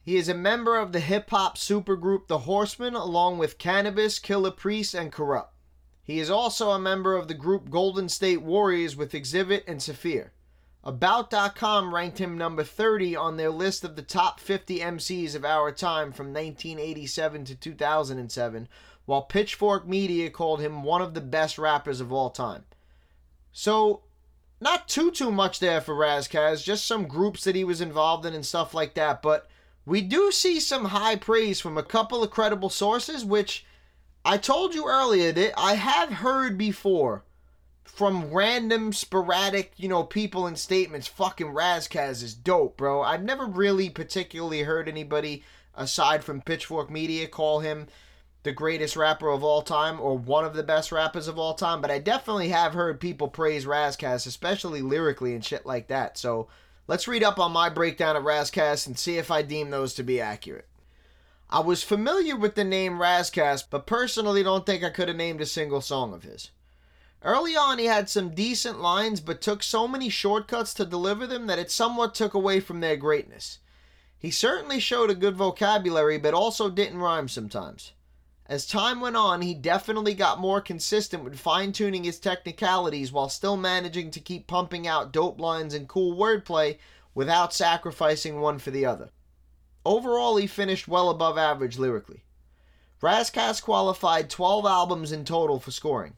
He 0.00 0.16
is 0.16 0.28
a 0.28 0.34
member 0.34 0.78
of 0.78 0.92
the 0.92 1.00
hip 1.00 1.28
hop 1.30 1.58
supergroup 1.58 2.28
The 2.28 2.38
Horsemen, 2.38 2.94
along 2.94 3.38
with 3.38 3.58
Canibus, 3.58 4.20
Killah 4.20 4.56
Priest, 4.56 4.94
and 4.94 5.12
Kurupt. 5.12 5.48
He 6.02 6.20
is 6.20 6.30
also 6.30 6.70
a 6.70 6.78
member 6.78 7.16
of 7.16 7.26
the 7.26 7.34
group 7.34 7.68
Golden 7.68 8.08
State 8.08 8.40
Warriors 8.40 8.94
with 8.94 9.12
Xzibit 9.12 9.64
and 9.66 9.82
Saafir. 9.82 10.30
About.com 10.86 11.92
ranked 11.92 12.18
him 12.18 12.38
number 12.38 12.62
30 12.62 13.16
on 13.16 13.36
their 13.36 13.50
list 13.50 13.82
of 13.82 13.96
the 13.96 14.02
top 14.02 14.38
50 14.38 14.78
MCs 14.78 15.34
of 15.34 15.44
our 15.44 15.72
time 15.72 16.12
from 16.12 16.26
1987 16.26 17.44
to 17.46 17.56
2007, 17.56 18.68
while 19.04 19.22
Pitchfork 19.22 19.88
Media 19.88 20.30
called 20.30 20.60
him 20.60 20.84
one 20.84 21.02
of 21.02 21.12
the 21.12 21.20
best 21.20 21.58
rappers 21.58 22.00
of 22.00 22.12
all 22.12 22.30
time. 22.30 22.66
So, 23.50 24.02
not 24.60 24.86
too 24.86 25.10
too 25.10 25.32
much 25.32 25.58
there 25.58 25.80
for 25.80 25.92
Ras 25.92 26.28
Kass, 26.28 26.62
just 26.62 26.86
some 26.86 27.08
groups 27.08 27.42
that 27.42 27.56
he 27.56 27.64
was 27.64 27.80
involved 27.80 28.24
in 28.24 28.32
and 28.32 28.46
stuff 28.46 28.72
like 28.72 28.94
that, 28.94 29.22
but 29.22 29.48
we 29.84 30.00
do 30.00 30.30
see 30.30 30.60
some 30.60 30.84
high 30.84 31.16
praise 31.16 31.60
from 31.60 31.76
a 31.76 31.82
couple 31.82 32.22
of 32.22 32.30
credible 32.30 32.70
sources, 32.70 33.24
which 33.24 33.66
I 34.24 34.38
told 34.38 34.72
you 34.72 34.86
earlier 34.86 35.32
that 35.32 35.58
I 35.58 35.74
have 35.74 36.10
heard 36.10 36.56
before 36.56 37.24
from 37.86 38.30
random 38.30 38.92
sporadic, 38.92 39.72
you 39.76 39.88
know, 39.88 40.04
people 40.04 40.46
and 40.46 40.58
statements, 40.58 41.06
fucking 41.06 41.48
Ras 41.48 41.88
Kass 41.88 42.22
is 42.22 42.34
dope, 42.34 42.76
bro. 42.76 43.02
I've 43.02 43.22
never 43.22 43.46
really 43.46 43.88
particularly 43.88 44.62
heard 44.62 44.88
anybody 44.88 45.42
aside 45.74 46.24
from 46.24 46.42
Pitchfork 46.42 46.90
Media 46.90 47.26
call 47.26 47.60
him 47.60 47.86
the 48.42 48.52
greatest 48.52 48.96
rapper 48.96 49.28
of 49.28 49.42
all 49.42 49.62
time 49.62 50.00
or 50.00 50.16
one 50.16 50.44
of 50.44 50.54
the 50.54 50.62
best 50.62 50.92
rappers 50.92 51.26
of 51.26 51.38
all 51.38 51.54
time, 51.54 51.80
but 51.80 51.90
I 51.90 51.98
definitely 51.98 52.50
have 52.50 52.74
heard 52.74 53.00
people 53.00 53.28
praise 53.28 53.66
Ras 53.66 53.96
Kass, 53.96 54.26
especially 54.26 54.82
lyrically 54.82 55.34
and 55.34 55.44
shit 55.44 55.66
like 55.66 55.88
that. 55.88 56.16
So 56.16 56.48
let's 56.86 57.08
read 57.08 57.24
up 57.24 57.38
on 57.38 57.50
my 57.50 57.68
breakdown 57.68 58.14
of 58.14 58.24
Ras 58.24 58.50
Kass 58.50 58.86
and 58.86 58.98
see 58.98 59.18
if 59.18 59.30
I 59.30 59.42
deem 59.42 59.70
those 59.70 59.94
to 59.94 60.04
be 60.04 60.20
accurate. 60.20 60.68
I 61.48 61.60
was 61.60 61.82
familiar 61.82 62.36
with 62.36 62.54
the 62.56 62.64
name 62.64 63.00
Ras 63.00 63.30
Kass, 63.30 63.62
but 63.62 63.86
personally 63.86 64.42
don't 64.42 64.66
think 64.66 64.84
I 64.84 64.90
could 64.90 65.08
have 65.08 65.16
named 65.16 65.40
a 65.40 65.46
single 65.46 65.80
song 65.80 66.12
of 66.12 66.22
his. 66.22 66.50
Early 67.22 67.56
on, 67.56 67.78
he 67.78 67.86
had 67.86 68.08
some 68.08 68.34
decent 68.34 68.80
lines, 68.80 69.20
but 69.20 69.40
took 69.40 69.62
so 69.62 69.88
many 69.88 70.08
shortcuts 70.08 70.74
to 70.74 70.84
deliver 70.84 71.26
them 71.26 71.46
that 71.46 71.58
it 71.58 71.70
somewhat 71.70 72.14
took 72.14 72.34
away 72.34 72.60
from 72.60 72.80
their 72.80 72.96
greatness. 72.96 73.58
He 74.18 74.30
certainly 74.30 74.80
showed 74.80 75.10
a 75.10 75.14
good 75.14 75.36
vocabulary, 75.36 76.18
but 76.18 76.34
also 76.34 76.70
didn't 76.70 76.98
rhyme 76.98 77.28
sometimes. 77.28 77.92
As 78.48 78.64
time 78.64 79.00
went 79.00 79.16
on, 79.16 79.42
he 79.42 79.54
definitely 79.54 80.14
got 80.14 80.38
more 80.38 80.60
consistent 80.60 81.24
with 81.24 81.38
fine 81.38 81.72
tuning 81.72 82.04
his 82.04 82.20
technicalities 82.20 83.10
while 83.10 83.28
still 83.28 83.56
managing 83.56 84.10
to 84.12 84.20
keep 84.20 84.46
pumping 84.46 84.86
out 84.86 85.12
dope 85.12 85.40
lines 85.40 85.74
and 85.74 85.88
cool 85.88 86.16
wordplay 86.16 86.78
without 87.12 87.52
sacrificing 87.52 88.40
one 88.40 88.58
for 88.60 88.70
the 88.70 88.86
other. 88.86 89.10
Overall, 89.84 90.36
he 90.36 90.46
finished 90.46 90.86
well 90.86 91.10
above 91.10 91.36
average 91.36 91.78
lyrically. 91.78 92.22
Ras 93.00 93.30
Kass 93.30 93.60
qualified 93.60 94.30
12 94.30 94.64
albums 94.64 95.12
in 95.12 95.24
total 95.24 95.58
for 95.58 95.70
scoring. 95.72 96.14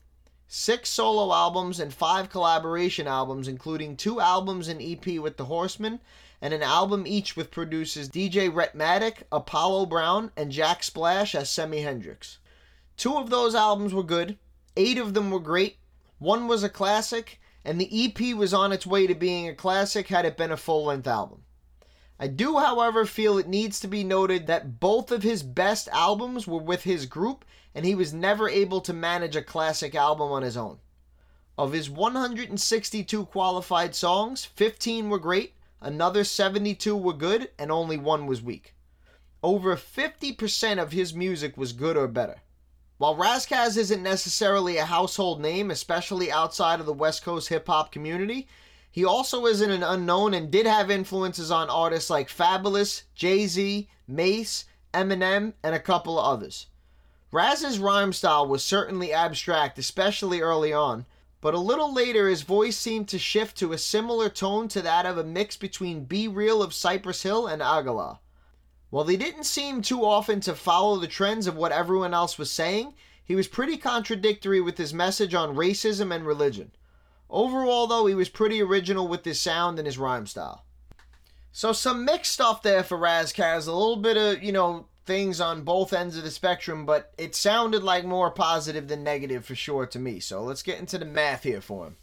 Six 0.50 0.88
solo 0.88 1.34
albums 1.34 1.78
and 1.78 1.92
five 1.92 2.30
collaboration 2.30 3.06
albums, 3.06 3.48
including 3.48 3.98
two 3.98 4.18
albums 4.18 4.66
and 4.66 4.80
EP 4.80 5.18
with 5.18 5.36
The 5.36 5.44
Horsemen, 5.44 6.00
and 6.40 6.54
an 6.54 6.62
album 6.62 7.06
each 7.06 7.36
with 7.36 7.50
producers 7.50 8.08
DJ 8.08 8.50
Rhettmatic, 8.50 9.24
Apollo 9.30 9.84
Brown, 9.86 10.32
and 10.38 10.50
Jack 10.50 10.82
Splash 10.82 11.34
as 11.34 11.50
Semi 11.50 11.82
Hendrix. 11.82 12.38
Two 12.96 13.18
of 13.18 13.28
those 13.28 13.54
albums 13.54 13.92
were 13.92 14.02
good, 14.02 14.38
eight 14.74 14.96
of 14.96 15.12
them 15.12 15.30
were 15.30 15.38
great, 15.38 15.76
one 16.18 16.48
was 16.48 16.62
a 16.62 16.70
classic, 16.70 17.38
and 17.62 17.78
the 17.78 18.06
EP 18.06 18.34
was 18.34 18.54
on 18.54 18.72
its 18.72 18.86
way 18.86 19.06
to 19.06 19.14
being 19.14 19.46
a 19.48 19.54
classic 19.54 20.08
had 20.08 20.24
it 20.24 20.38
been 20.38 20.50
a 20.50 20.56
full 20.56 20.86
length 20.86 21.06
album. 21.06 21.44
I 22.20 22.26
do, 22.26 22.58
however, 22.58 23.04
feel 23.04 23.38
it 23.38 23.46
needs 23.46 23.78
to 23.80 23.86
be 23.86 24.02
noted 24.02 24.46
that 24.46 24.80
both 24.80 25.12
of 25.12 25.22
his 25.22 25.42
best 25.42 25.88
albums 25.92 26.46
were 26.46 26.58
with 26.58 26.82
his 26.82 27.06
group, 27.06 27.44
and 27.74 27.86
he 27.86 27.94
was 27.94 28.12
never 28.12 28.48
able 28.48 28.80
to 28.80 28.92
manage 28.92 29.36
a 29.36 29.42
classic 29.42 29.94
album 29.94 30.32
on 30.32 30.42
his 30.42 30.56
own. 30.56 30.78
Of 31.56 31.72
his 31.72 31.88
162 31.88 33.26
qualified 33.26 33.94
songs, 33.94 34.44
15 34.44 35.08
were 35.10 35.18
great, 35.18 35.54
another 35.80 36.24
72 36.24 36.96
were 36.96 37.12
good, 37.12 37.50
and 37.58 37.70
only 37.70 37.96
one 37.96 38.26
was 38.26 38.42
weak. 38.42 38.74
Over 39.42 39.76
50% 39.76 40.82
of 40.82 40.90
his 40.90 41.14
music 41.14 41.56
was 41.56 41.72
good 41.72 41.96
or 41.96 42.08
better. 42.08 42.42
While 42.96 43.14
Ras 43.14 43.46
Kass 43.46 43.76
isn't 43.76 44.02
necessarily 44.02 44.76
a 44.76 44.84
household 44.84 45.40
name, 45.40 45.70
especially 45.70 46.32
outside 46.32 46.80
of 46.80 46.86
the 46.86 46.92
West 46.92 47.22
Coast 47.22 47.48
hip 47.48 47.68
hop 47.68 47.92
community, 47.92 48.48
he 48.98 49.04
also 49.04 49.46
isn't 49.46 49.70
an 49.70 49.84
unknown 49.84 50.34
and 50.34 50.50
did 50.50 50.66
have 50.66 50.90
influences 50.90 51.52
on 51.52 51.70
artists 51.70 52.10
like 52.10 52.28
Fabolous, 52.28 53.04
Jay 53.14 53.46
Z, 53.46 53.88
Mase, 54.08 54.64
Eminem, 54.92 55.52
and 55.62 55.72
a 55.72 55.78
couple 55.78 56.18
of 56.18 56.26
others. 56.26 56.66
Raz's 57.30 57.78
rhyme 57.78 58.12
style 58.12 58.48
was 58.48 58.64
certainly 58.64 59.12
abstract, 59.12 59.78
especially 59.78 60.40
early 60.40 60.72
on, 60.72 61.06
but 61.40 61.54
a 61.54 61.60
little 61.60 61.94
later 61.94 62.28
his 62.28 62.42
voice 62.42 62.76
seemed 62.76 63.06
to 63.06 63.20
shift 63.20 63.56
to 63.58 63.72
a 63.72 63.78
similar 63.78 64.28
tone 64.28 64.66
to 64.66 64.82
that 64.82 65.06
of 65.06 65.16
a 65.16 65.22
mix 65.22 65.56
between 65.56 66.04
B-Real 66.04 66.60
of 66.60 66.74
Cypress 66.74 67.22
Hill 67.22 67.46
and 67.46 67.62
Agala. 67.62 68.18
While 68.90 69.06
he 69.06 69.16
didn't 69.16 69.44
seem 69.44 69.80
too 69.80 70.04
often 70.04 70.40
to 70.40 70.56
follow 70.56 70.96
the 70.96 71.06
trends 71.06 71.46
of 71.46 71.54
what 71.54 71.70
everyone 71.70 72.14
else 72.14 72.36
was 72.36 72.50
saying, 72.50 72.94
he 73.24 73.36
was 73.36 73.46
pretty 73.46 73.76
contradictory 73.76 74.60
with 74.60 74.76
his 74.76 74.92
message 74.92 75.34
on 75.34 75.54
racism 75.54 76.12
and 76.12 76.26
religion. 76.26 76.72
Overall, 77.30 77.86
though, 77.86 78.06
he 78.06 78.14
was 78.14 78.28
pretty 78.28 78.62
original 78.62 79.06
with 79.06 79.24
his 79.24 79.40
sound 79.40 79.78
and 79.78 79.86
his 79.86 79.98
rhyme 79.98 80.26
style. 80.26 80.64
So 81.52 81.72
some 81.72 82.04
mixed 82.04 82.32
stuff 82.32 82.62
there 82.62 82.82
for 82.82 82.96
Ras 82.96 83.32
Kass. 83.32 83.66
A 83.66 83.72
little 83.72 83.96
bit 83.96 84.16
of, 84.16 84.42
you 84.42 84.52
know, 84.52 84.86
things 85.06 85.40
on 85.40 85.62
both 85.62 85.92
ends 85.92 86.16
of 86.16 86.22
the 86.22 86.30
spectrum, 86.30 86.84
but 86.86 87.12
it 87.18 87.34
sounded 87.34 87.82
like 87.82 88.04
more 88.04 88.30
positive 88.30 88.88
than 88.88 89.02
negative 89.02 89.44
for 89.44 89.54
sure 89.54 89.86
to 89.86 89.98
me. 89.98 90.20
So 90.20 90.42
let's 90.42 90.62
get 90.62 90.78
into 90.78 90.98
the 90.98 91.04
math 91.04 91.42
here 91.42 91.60
for 91.60 91.86
him. 91.86 91.96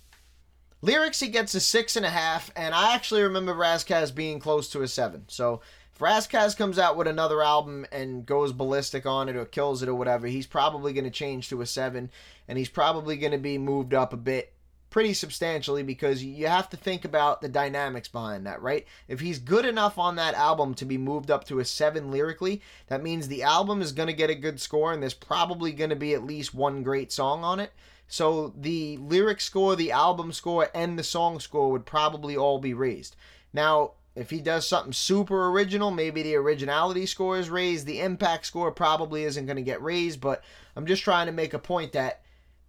Lyrics, 0.81 1.19
he 1.19 1.29
gets 1.29 1.55
a 1.55 1.59
six 1.59 1.95
and 1.95 2.05
a 2.05 2.09
half, 2.09 2.51
and 2.55 2.75
I 2.75 2.93
actually 2.93 3.23
remember 3.23 3.53
Ras 3.53 3.83
Kass 3.83 4.11
being 4.11 4.39
close 4.39 4.69
to 4.69 4.81
a 4.81 4.87
seven. 4.87 5.25
So 5.27 5.61
if 5.93 6.01
Ras 6.01 6.27
Kass 6.27 6.53
comes 6.53 6.77
out 6.77 6.97
with 6.97 7.07
another 7.07 7.41
album 7.41 7.85
and 7.91 8.25
goes 8.25 8.51
ballistic 8.51 9.05
on 9.05 9.29
it 9.29 9.35
or 9.35 9.45
kills 9.45 9.81
it 9.81 9.89
or 9.89 9.95
whatever, 9.95 10.27
he's 10.27 10.47
probably 10.47 10.91
going 10.91 11.05
to 11.05 11.11
change 11.11 11.49
to 11.49 11.61
a 11.61 11.65
seven, 11.65 12.11
and 12.47 12.57
he's 12.57 12.69
probably 12.69 13.17
going 13.17 13.31
to 13.31 13.37
be 13.37 13.57
moved 13.57 13.93
up 13.93 14.13
a 14.13 14.17
bit 14.17 14.51
pretty 14.95 15.13
substantially 15.13 15.83
because 15.83 16.23
you 16.23 16.47
have 16.47 16.69
to 16.69 16.77
think 16.77 17.03
about 17.03 17.41
the 17.41 17.49
dynamics 17.49 18.07
behind 18.07 18.45
that, 18.45 18.61
right? 18.61 18.87
If 19.09 19.19
he's 19.19 19.39
good 19.39 19.65
enough 19.65 19.97
on 19.97 20.15
that 20.15 20.35
album 20.35 20.73
to 20.75 20.85
be 20.85 20.97
moved 20.97 21.29
up 21.29 21.43
to 21.47 21.59
a 21.59 21.65
7 21.65 22.11
lyrically, 22.11 22.61
that 22.87 23.03
means 23.03 23.27
the 23.27 23.43
album 23.43 23.81
is 23.81 23.91
going 23.91 24.07
to 24.07 24.13
get 24.13 24.29
a 24.29 24.35
good 24.35 24.57
score 24.57 24.93
and 24.93 25.03
there's 25.03 25.13
probably 25.13 25.73
going 25.73 25.89
to 25.89 25.97
be 25.97 26.13
at 26.13 26.23
least 26.23 26.55
one 26.55 26.81
great 26.81 27.11
song 27.11 27.43
on 27.43 27.59
it. 27.59 27.73
So 28.07 28.53
the 28.55 28.95
lyric 28.95 29.41
score, 29.41 29.75
the 29.75 29.91
album 29.91 30.31
score, 30.31 30.69
and 30.73 30.97
the 30.97 31.03
song 31.03 31.41
score 31.41 31.69
would 31.73 31.85
probably 31.85 32.37
all 32.37 32.59
be 32.59 32.73
raised. 32.73 33.17
Now, 33.51 33.95
if 34.15 34.29
he 34.29 34.39
does 34.39 34.65
something 34.65 34.93
super 34.93 35.49
original, 35.49 35.91
maybe 35.91 36.23
the 36.23 36.35
originality 36.35 37.05
score 37.05 37.37
is 37.37 37.49
raised. 37.49 37.85
The 37.85 37.99
impact 37.99 38.45
score 38.45 38.71
probably 38.71 39.25
isn't 39.25 39.45
going 39.45 39.57
to 39.57 39.61
get 39.61 39.81
raised, 39.81 40.21
but 40.21 40.41
I'm 40.73 40.85
just 40.85 41.03
trying 41.03 41.25
to 41.25 41.33
make 41.33 41.53
a 41.53 41.59
point 41.59 41.91
that 41.91 42.21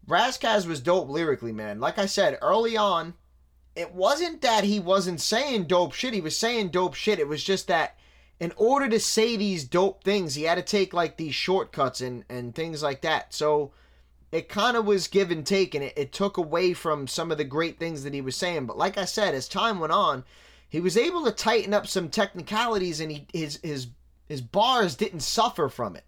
Ras 0.06 0.38
Kass 0.38 0.66
was 0.66 0.80
dope 0.80 1.08
lyrically, 1.08 1.52
man. 1.52 1.80
Like 1.80 1.98
I 1.98 2.06
said 2.06 2.38
early 2.40 2.76
on, 2.76 3.14
it 3.74 3.92
wasn't 3.92 4.40
that 4.42 4.64
he 4.64 4.80
wasn't 4.80 5.20
saying 5.20 5.64
dope 5.64 5.92
shit. 5.92 6.14
He 6.14 6.20
was 6.20 6.36
saying 6.36 6.68
dope 6.68 6.94
shit. 6.94 7.18
It 7.18 7.28
was 7.28 7.42
just 7.42 7.66
that 7.68 7.96
in 8.38 8.52
order 8.56 8.88
to 8.88 9.00
say 9.00 9.36
these 9.36 9.64
dope 9.64 10.04
things, 10.04 10.34
he 10.34 10.44
had 10.44 10.56
to 10.56 10.62
take 10.62 10.92
like 10.92 11.16
these 11.16 11.34
shortcuts 11.34 12.00
and, 12.00 12.24
and 12.28 12.54
things 12.54 12.82
like 12.82 13.02
that. 13.02 13.34
So 13.34 13.72
it 14.32 14.48
kind 14.48 14.76
of 14.76 14.84
was 14.84 15.08
give 15.08 15.30
and 15.30 15.46
take, 15.46 15.74
and 15.74 15.84
it, 15.84 15.94
it 15.96 16.12
took 16.12 16.36
away 16.36 16.72
from 16.74 17.06
some 17.06 17.30
of 17.30 17.38
the 17.38 17.44
great 17.44 17.78
things 17.78 18.04
that 18.04 18.14
he 18.14 18.20
was 18.20 18.36
saying. 18.36 18.66
But 18.66 18.78
like 18.78 18.98
I 18.98 19.04
said, 19.04 19.34
as 19.34 19.48
time 19.48 19.78
went 19.78 19.92
on, 19.92 20.24
he 20.68 20.80
was 20.80 20.96
able 20.96 21.24
to 21.24 21.32
tighten 21.32 21.72
up 21.72 21.86
some 21.86 22.08
technicalities, 22.08 23.00
and 23.00 23.10
he 23.10 23.26
his 23.32 23.58
his 23.62 23.88
his 24.26 24.40
bars 24.40 24.96
didn't 24.96 25.20
suffer 25.20 25.68
from 25.68 25.96
it. 25.96 26.04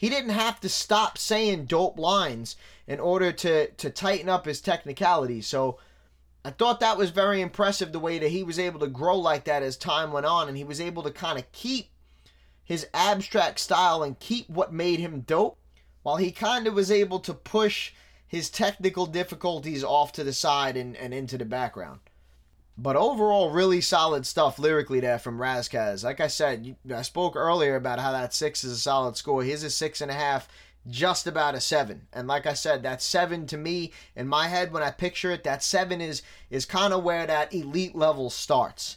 He 0.00 0.08
didn't 0.08 0.30
have 0.30 0.60
to 0.60 0.70
stop 0.70 1.18
saying 1.18 1.66
dope 1.66 1.98
lines 1.98 2.56
in 2.86 2.98
order 3.00 3.32
to 3.32 3.68
to 3.68 3.90
tighten 3.90 4.30
up 4.30 4.46
his 4.46 4.62
technicality. 4.62 5.42
So 5.42 5.78
I 6.42 6.52
thought 6.52 6.80
that 6.80 6.96
was 6.96 7.10
very 7.10 7.42
impressive 7.42 7.92
the 7.92 7.98
way 7.98 8.18
that 8.18 8.30
he 8.30 8.42
was 8.42 8.58
able 8.58 8.80
to 8.80 8.86
grow 8.86 9.18
like 9.18 9.44
that 9.44 9.62
as 9.62 9.76
time 9.76 10.10
went 10.10 10.24
on, 10.24 10.48
and 10.48 10.56
he 10.56 10.64
was 10.64 10.80
able 10.80 11.02
to 11.02 11.10
kind 11.10 11.38
of 11.38 11.52
keep 11.52 11.90
his 12.64 12.86
abstract 12.94 13.58
style 13.58 14.02
and 14.02 14.18
keep 14.18 14.48
what 14.48 14.72
made 14.72 15.00
him 15.00 15.20
dope 15.20 15.58
while 16.02 16.16
he 16.16 16.32
kind 16.32 16.66
of 16.66 16.72
was 16.72 16.90
able 16.90 17.20
to 17.20 17.34
push 17.34 17.92
his 18.26 18.48
technical 18.48 19.04
difficulties 19.04 19.84
off 19.84 20.12
to 20.12 20.24
the 20.24 20.32
side 20.32 20.78
and, 20.78 20.96
and 20.96 21.12
into 21.12 21.36
the 21.36 21.44
background. 21.44 22.00
But 22.82 22.96
overall, 22.96 23.50
really 23.50 23.82
solid 23.82 24.24
stuff 24.24 24.58
lyrically 24.58 25.00
there 25.00 25.18
from 25.18 25.38
Ras 25.38 25.68
Kass. 25.68 26.02
Like 26.02 26.18
I 26.18 26.28
said, 26.28 26.76
I 26.90 27.02
spoke 27.02 27.36
earlier 27.36 27.76
about 27.76 28.00
how 28.00 28.10
that 28.12 28.32
six 28.32 28.64
is 28.64 28.72
a 28.72 28.76
solid 28.78 29.18
score. 29.18 29.42
His 29.42 29.62
is 29.62 29.74
six 29.74 30.00
and 30.00 30.10
a 30.10 30.14
half, 30.14 30.48
just 30.88 31.26
about 31.26 31.54
a 31.54 31.60
seven. 31.60 32.06
And 32.10 32.26
like 32.26 32.46
I 32.46 32.54
said, 32.54 32.82
that 32.82 33.02
seven 33.02 33.46
to 33.48 33.58
me 33.58 33.92
in 34.16 34.26
my 34.26 34.48
head 34.48 34.72
when 34.72 34.82
I 34.82 34.92
picture 34.92 35.30
it, 35.30 35.44
that 35.44 35.62
seven 35.62 36.00
is 36.00 36.22
is 36.48 36.64
kind 36.64 36.94
of 36.94 37.02
where 37.04 37.26
that 37.26 37.52
elite 37.52 37.94
level 37.94 38.30
starts. 38.30 38.96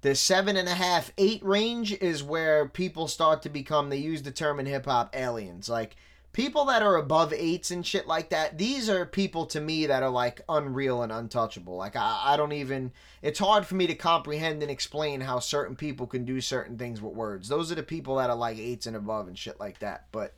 The 0.00 0.16
seven 0.16 0.56
and 0.56 0.68
a 0.68 0.74
half, 0.74 1.12
eight 1.16 1.44
range 1.44 1.92
is 1.92 2.24
where 2.24 2.66
people 2.66 3.06
start 3.06 3.40
to 3.42 3.48
become. 3.48 3.88
They 3.88 3.98
use 3.98 4.22
the 4.22 4.32
term 4.32 4.58
in 4.58 4.66
hip 4.66 4.86
hop 4.86 5.14
aliens. 5.14 5.68
Like 5.68 5.94
people 6.32 6.64
that 6.66 6.82
are 6.82 6.96
above 6.96 7.32
eights 7.32 7.70
and 7.70 7.86
shit 7.86 8.06
like 8.06 8.30
that, 8.30 8.56
these 8.56 8.88
are 8.88 9.04
people 9.04 9.46
to 9.46 9.60
me 9.60 9.86
that 9.86 10.02
are 10.02 10.10
like 10.10 10.40
unreal 10.48 11.02
and 11.02 11.12
untouchable. 11.12 11.76
Like 11.76 11.96
I, 11.96 12.20
I 12.24 12.36
don't 12.36 12.52
even 12.52 12.92
it's 13.20 13.38
hard 13.38 13.66
for 13.66 13.74
me 13.74 13.86
to 13.86 13.94
comprehend 13.94 14.62
and 14.62 14.70
explain 14.70 15.20
how 15.20 15.38
certain 15.38 15.76
people 15.76 16.06
can 16.06 16.24
do 16.24 16.40
certain 16.40 16.78
things 16.78 17.00
with 17.00 17.14
words. 17.14 17.48
Those 17.48 17.70
are 17.70 17.76
the 17.76 17.82
people 17.82 18.16
that 18.16 18.30
are 18.30 18.36
like 18.36 18.58
eights 18.58 18.86
and 18.86 18.96
above 18.96 19.28
and 19.28 19.38
shit 19.38 19.60
like 19.60 19.78
that. 19.80 20.06
But 20.10 20.34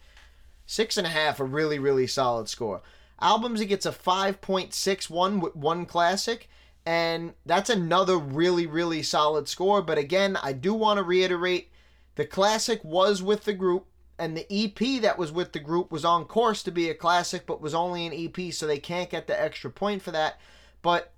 six 0.66 0.96
and 0.96 1.06
a 1.06 1.10
half, 1.10 1.40
a 1.40 1.44
really, 1.44 1.78
really 1.78 2.06
solid 2.06 2.48
score. 2.48 2.82
Albums 3.20 3.60
he 3.60 3.66
gets 3.66 3.86
a 3.86 3.92
5.61 3.92 5.40
with 5.40 5.54
one 5.54 5.86
classic. 5.86 6.48
And 6.86 7.32
that's 7.46 7.70
another 7.70 8.18
really, 8.18 8.66
really 8.66 9.02
solid 9.02 9.48
score. 9.48 9.80
But 9.80 9.96
again, 9.96 10.36
I 10.42 10.52
do 10.52 10.74
want 10.74 10.98
to 10.98 11.02
reiterate 11.02 11.70
the 12.16 12.26
classic 12.26 12.84
was 12.84 13.22
with 13.22 13.44
the 13.44 13.54
group 13.54 13.86
and 14.18 14.36
the 14.36 14.46
EP 14.50 15.02
that 15.02 15.18
was 15.18 15.32
with 15.32 15.52
the 15.52 15.58
group 15.58 15.90
was 15.90 16.04
on 16.04 16.24
course 16.24 16.62
to 16.62 16.70
be 16.70 16.88
a 16.88 16.94
classic, 16.94 17.46
but 17.46 17.60
was 17.60 17.74
only 17.74 18.06
an 18.06 18.12
EP, 18.12 18.52
so 18.52 18.66
they 18.66 18.78
can't 18.78 19.10
get 19.10 19.26
the 19.26 19.40
extra 19.40 19.70
point 19.70 20.02
for 20.02 20.12
that. 20.12 20.38
But, 20.82 21.12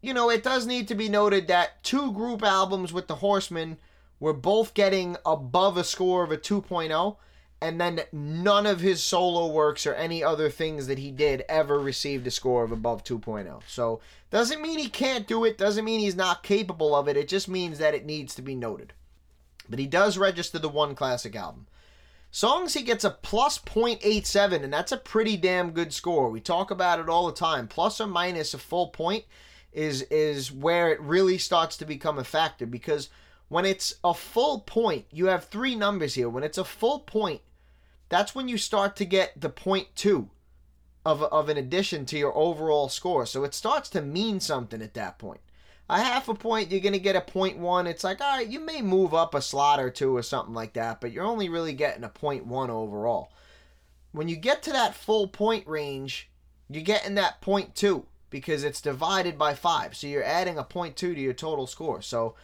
you 0.00 0.12
know, 0.12 0.30
it 0.30 0.42
does 0.42 0.66
need 0.66 0.88
to 0.88 0.94
be 0.94 1.08
noted 1.08 1.46
that 1.48 1.82
two 1.84 2.12
group 2.12 2.42
albums 2.42 2.92
with 2.92 3.06
the 3.06 3.16
Horsemen 3.16 3.78
were 4.18 4.32
both 4.32 4.74
getting 4.74 5.16
above 5.24 5.76
a 5.76 5.84
score 5.84 6.24
of 6.24 6.32
a 6.32 6.36
2.0, 6.36 7.16
and 7.62 7.80
then 7.80 8.00
none 8.12 8.66
of 8.66 8.80
his 8.80 9.02
solo 9.02 9.46
works 9.52 9.86
or 9.86 9.94
any 9.94 10.24
other 10.24 10.50
things 10.50 10.86
that 10.86 10.98
he 10.98 11.10
did 11.10 11.44
ever 11.48 11.78
received 11.78 12.26
a 12.26 12.30
score 12.30 12.64
of 12.64 12.72
above 12.72 13.04
2.0. 13.04 13.60
So, 13.66 14.00
doesn't 14.30 14.62
mean 14.62 14.78
he 14.78 14.88
can't 14.88 15.26
do 15.26 15.44
it, 15.44 15.58
doesn't 15.58 15.84
mean 15.84 16.00
he's 16.00 16.16
not 16.16 16.42
capable 16.42 16.96
of 16.96 17.06
it, 17.06 17.16
it 17.16 17.28
just 17.28 17.48
means 17.48 17.78
that 17.78 17.94
it 17.94 18.06
needs 18.06 18.34
to 18.34 18.42
be 18.42 18.54
noted. 18.54 18.92
But 19.68 19.78
he 19.78 19.86
does 19.86 20.18
register 20.18 20.58
the 20.58 20.68
one 20.68 20.94
classic 20.94 21.36
album. 21.36 21.66
Songs, 22.32 22.74
he 22.74 22.82
gets 22.82 23.02
a 23.02 23.10
plus 23.10 23.58
0.87, 23.58 24.62
and 24.62 24.72
that's 24.72 24.92
a 24.92 24.96
pretty 24.96 25.36
damn 25.36 25.72
good 25.72 25.92
score. 25.92 26.30
We 26.30 26.40
talk 26.40 26.70
about 26.70 27.00
it 27.00 27.08
all 27.08 27.26
the 27.26 27.32
time. 27.32 27.66
Plus 27.66 28.00
or 28.00 28.06
minus 28.06 28.54
a 28.54 28.58
full 28.58 28.88
point 28.88 29.24
is 29.72 30.02
is 30.02 30.50
where 30.50 30.92
it 30.92 31.00
really 31.00 31.38
starts 31.38 31.76
to 31.76 31.84
become 31.84 32.18
a 32.18 32.24
factor 32.24 32.66
because 32.66 33.08
when 33.48 33.64
it's 33.64 33.94
a 34.02 34.14
full 34.14 34.60
point, 34.60 35.06
you 35.10 35.26
have 35.26 35.44
three 35.44 35.74
numbers 35.74 36.14
here. 36.14 36.28
When 36.28 36.44
it's 36.44 36.58
a 36.58 36.64
full 36.64 37.00
point, 37.00 37.40
that's 38.08 38.34
when 38.34 38.48
you 38.48 38.58
start 38.58 38.94
to 38.96 39.04
get 39.04 39.40
the 39.40 39.48
point 39.48 39.88
two 39.96 40.30
of, 41.04 41.22
of 41.24 41.48
an 41.48 41.56
addition 41.56 42.04
to 42.06 42.18
your 42.18 42.36
overall 42.36 42.88
score. 42.88 43.26
So 43.26 43.42
it 43.42 43.54
starts 43.54 43.88
to 43.90 44.02
mean 44.02 44.38
something 44.38 44.82
at 44.82 44.94
that 44.94 45.18
point 45.18 45.40
a 45.90 45.98
half 45.98 46.28
a 46.28 46.34
point, 46.34 46.70
you're 46.70 46.80
going 46.80 46.92
to 46.92 46.98
get 46.98 47.16
a 47.16 47.20
point 47.20 47.58
one. 47.58 47.86
It's 47.86 48.04
like, 48.04 48.20
all 48.20 48.36
right, 48.36 48.48
you 48.48 48.60
may 48.60 48.82
move 48.82 49.14
up 49.14 49.34
a 49.34 49.42
slot 49.42 49.80
or 49.80 49.90
two 49.90 50.16
or 50.16 50.22
something 50.22 50.54
like 50.54 50.74
that, 50.74 51.00
but 51.00 51.12
you're 51.12 51.24
only 51.24 51.48
really 51.48 51.72
getting 51.72 52.04
a 52.04 52.08
point 52.08 52.46
one 52.46 52.70
overall. 52.70 53.30
When 54.12 54.28
you 54.28 54.36
get 54.36 54.62
to 54.64 54.72
that 54.72 54.94
full 54.94 55.28
point 55.28 55.66
range, 55.66 56.30
you're 56.68 56.82
getting 56.82 57.14
that 57.16 57.40
point 57.40 57.74
two 57.74 58.06
because 58.30 58.64
it's 58.64 58.80
divided 58.80 59.36
by 59.36 59.54
five. 59.54 59.96
So 59.96 60.06
you're 60.06 60.24
adding 60.24 60.58
a 60.58 60.64
point 60.64 60.96
two 60.96 61.14
to 61.14 61.20
your 61.20 61.32
total 61.32 61.66
score. 61.66 62.02
So 62.02 62.34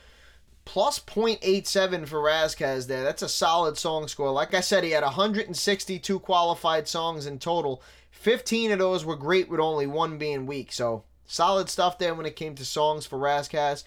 plus 0.65 0.99
0.87 0.99 2.07
for 2.07 2.21
Ras 2.21 2.55
Kass 2.55 2.87
there. 2.87 3.05
That's 3.05 3.23
a 3.23 3.29
solid 3.29 3.79
song 3.79 4.09
score. 4.09 4.33
Like 4.33 4.53
I 4.53 4.61
said, 4.61 4.85
he 4.85 4.91
had 4.91 5.05
162 5.05 6.21
qualified 6.21 6.87
songs 6.89 7.25
in 7.25 7.39
total. 7.39 7.83
15 8.11 8.73
of 8.73 8.79
those 8.81 9.05
were 9.05 9.17
great 9.17 9.49
with 9.49 9.61
only 9.61 9.87
one 9.87 10.19
being 10.19 10.45
weak. 10.45 10.73
So 10.73 11.05
Solid 11.27 11.69
stuff 11.69 11.99
there 11.99 12.15
when 12.15 12.27
it 12.27 12.37
came 12.37 12.55
to 12.55 12.65
songs 12.65 13.07
for 13.07 13.19
Ras 13.19 13.49
Kass. 13.49 13.85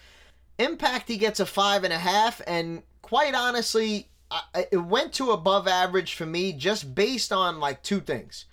Impact, 0.58 1.08
he 1.08 1.16
gets 1.16 1.40
a 1.40 1.46
five 1.46 1.84
and 1.84 1.92
a 1.92 1.98
half, 1.98 2.40
and 2.46 2.82
quite 3.02 3.34
honestly, 3.34 4.08
I, 4.30 4.66
it 4.70 4.76
went 4.76 5.12
to 5.14 5.30
above 5.30 5.66
average 5.66 6.14
for 6.14 6.26
me 6.26 6.52
just 6.52 6.94
based 6.94 7.32
on 7.32 7.60
like 7.60 7.82
two 7.82 8.00
things. 8.00 8.44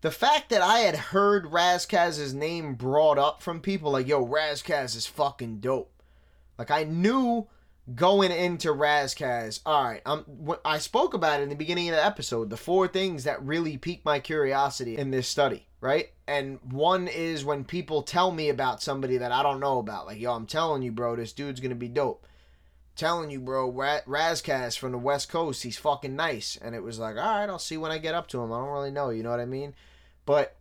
The 0.00 0.10
fact 0.10 0.50
that 0.50 0.62
I 0.62 0.80
had 0.80 0.96
heard 0.96 1.52
Ras 1.52 1.86
Kass's 1.86 2.34
name 2.34 2.74
brought 2.74 3.18
up 3.18 3.40
from 3.40 3.60
people 3.60 3.92
like, 3.92 4.08
yo, 4.08 4.20
Ras 4.20 4.60
Kass 4.60 4.96
is 4.96 5.06
fucking 5.06 5.60
dope. 5.60 5.92
Like 6.58 6.72
I 6.72 6.84
knew 6.84 7.46
going 7.94 8.32
into 8.32 8.72
Ras 8.72 9.14
Kass, 9.14 9.60
all 9.64 9.84
right, 9.84 10.02
um, 10.04 10.24
I 10.64 10.78
spoke 10.78 11.14
about 11.14 11.40
it 11.40 11.44
in 11.44 11.48
the 11.50 11.54
beginning 11.54 11.88
of 11.88 11.94
the 11.94 12.04
episode, 12.04 12.50
the 12.50 12.56
four 12.56 12.88
things 12.88 13.24
that 13.24 13.44
really 13.44 13.76
piqued 13.76 14.04
my 14.04 14.18
curiosity 14.18 14.96
in 14.96 15.10
this 15.10 15.28
study, 15.28 15.68
right? 15.82 16.10
And 16.28 16.60
one 16.70 17.08
is 17.08 17.44
when 17.44 17.64
people 17.64 18.02
tell 18.02 18.30
me 18.30 18.48
about 18.48 18.80
somebody 18.80 19.18
that 19.18 19.32
I 19.32 19.42
don't 19.42 19.60
know 19.60 19.80
about, 19.80 20.06
like, 20.06 20.20
yo, 20.20 20.32
I'm 20.32 20.46
telling 20.46 20.80
you, 20.80 20.92
bro, 20.92 21.16
this 21.16 21.32
dude's 21.32 21.60
gonna 21.60 21.74
be 21.74 21.88
dope. 21.88 22.24
telling 22.94 23.30
you, 23.30 23.40
bro, 23.40 23.68
Ras 24.06 24.40
Kass 24.42 24.76
from 24.76 24.92
the 24.92 24.98
West 24.98 25.28
Coast, 25.28 25.62
he's 25.64 25.78
fucking 25.78 26.14
nice. 26.14 26.56
And 26.56 26.74
it 26.74 26.82
was 26.82 26.98
like, 26.98 27.16
all 27.16 27.22
right, 27.22 27.48
I'll 27.48 27.58
see 27.58 27.76
when 27.76 27.90
I 27.90 27.98
get 27.98 28.14
up 28.14 28.28
to 28.28 28.40
him. 28.40 28.52
I 28.52 28.58
don't 28.58 28.68
really 28.68 28.90
know, 28.90 29.10
you 29.10 29.22
know 29.22 29.30
what 29.30 29.40
I 29.40 29.44
mean? 29.44 29.74
But 30.24 30.56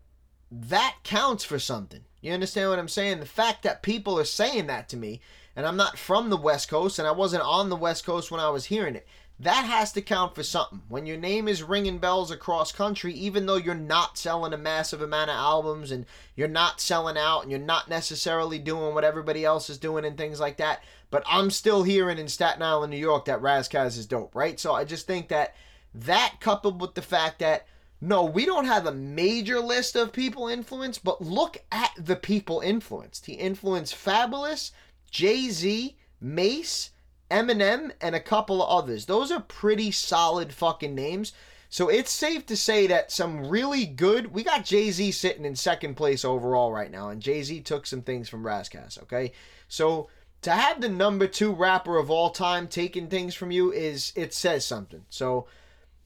that 0.50 0.96
counts 1.04 1.44
for 1.44 1.60
something. 1.60 2.02
You 2.22 2.34
understand 2.34 2.70
what 2.70 2.80
I'm 2.80 2.88
saying? 2.88 3.20
The 3.20 3.26
fact 3.26 3.64
that 3.64 3.84
people 3.84 4.18
are 4.18 4.26
saying 4.26 4.68
that 4.68 4.90
to 4.90 4.98
me 4.98 5.22
and 5.56 5.66
I'm 5.66 5.78
not 5.78 6.00
from 6.00 6.30
the 6.30 6.38
West 6.38 6.70
Coast 6.70 6.98
and 6.98 7.08
I 7.08 7.12
wasn't 7.12 7.44
on 7.44 7.70
the 7.70 7.76
West 7.76 8.06
Coast 8.06 8.32
when 8.32 8.40
I 8.40 8.50
was 8.50 8.66
hearing 8.66 8.96
it. 8.96 9.08
That 9.42 9.66
has 9.66 9.92
to 9.94 10.04
count 10.04 10.36
for 10.36 10.44
something. 10.44 10.84
When 10.88 11.08
your 11.08 11.18
name 11.18 11.48
is 11.48 11.64
ringing 11.64 11.98
bells 11.98 12.30
across 12.30 12.72
country, 12.72 13.12
even 13.14 13.48
though 13.48 13.56
you're 13.56 13.74
not 13.74 14.16
selling 14.16 14.54
a 14.54 14.58
massive 14.58 15.02
amount 15.02 15.32
of 15.32 15.36
albums 15.36 15.90
and 15.90 16.06
you're 16.36 16.48
not 16.48 16.80
selling 16.80 17.18
out 17.18 17.42
and 17.42 17.50
you're 17.50 17.60
not 17.60 17.90
necessarily 17.90 18.60
doing 18.60 18.94
what 18.94 19.04
everybody 19.04 19.44
else 19.44 19.68
is 19.68 19.80
doing 19.80 20.06
and 20.06 20.16
things 20.16 20.40
like 20.40 20.58
that, 20.58 20.84
but 21.10 21.24
I'm 21.26 21.50
still 21.50 21.82
hearing 21.82 22.20
in 22.20 22.28
Staten 22.28 22.62
Island, 22.62 22.92
New 22.92 22.98
York, 22.98 23.26
that 23.26 23.42
Kass 23.72 23.98
is 23.98 24.06
dope, 24.06 24.36
right? 24.36 24.60
So 24.60 24.76
I 24.76 24.86
just 24.86 25.08
think 25.08 25.30
that 25.30 25.56
that 25.96 26.36
coupled 26.40 26.80
with 26.80 26.94
the 26.94 27.02
fact 27.02 27.40
that 27.40 27.66
no, 28.00 28.24
we 28.24 28.46
don't 28.46 28.66
have 28.66 28.86
a 28.86 28.92
major 28.92 29.60
list 29.60 29.96
of 29.96 30.14
people 30.14 30.50
influenced, 30.50 31.04
but 31.04 31.22
look 31.22 31.58
at 31.72 31.92
the 31.98 32.16
people 32.16 32.60
influenced. 32.60 33.26
He 33.26 33.34
influenced 33.34 33.96
Fabolous, 33.96 34.72
Jay 35.10 35.50
Z, 35.50 35.98
Mase, 36.20 36.92
Eminem, 37.32 37.92
and 38.02 38.14
a 38.14 38.20
couple 38.20 38.62
of 38.62 38.70
others. 38.70 39.06
Those 39.06 39.32
are 39.32 39.42
pretty 39.42 39.90
solid 39.90 40.54
fucking 40.54 40.94
names. 40.94 41.34
So 41.70 41.88
it's 41.88 42.12
safe 42.12 42.46
to 42.48 42.58
say 42.58 42.86
that 42.88 43.14
some 43.14 43.48
really 43.48 43.86
good. 43.86 44.34
We 44.34 44.44
got 44.44 44.66
Jay 44.66 44.92
Z 44.92 45.12
sitting 45.14 45.46
in 45.46 45.56
second 45.56 45.96
place 45.96 46.26
overall 46.26 46.72
right 46.72 46.92
now, 46.92 47.10
and 47.10 47.22
Jay 47.22 47.42
Z 47.42 47.62
took 47.62 47.88
some 47.88 48.02
things 48.02 48.28
from 48.28 48.46
Ras 48.46 48.68
Kass, 48.68 49.00
okay? 49.04 49.32
So 49.70 50.10
to 50.42 50.52
have 50.52 50.82
the 50.82 50.90
number 50.90 51.28
two 51.28 51.54
rapper 51.54 51.98
of 51.98 52.12
all 52.12 52.32
time 52.32 52.68
taking 52.68 53.08
things 53.08 53.36
from 53.36 53.52
you 53.52 53.72
is, 53.72 54.12
it 54.18 54.34
says 54.34 54.66
something. 54.66 55.06
So 55.10 55.48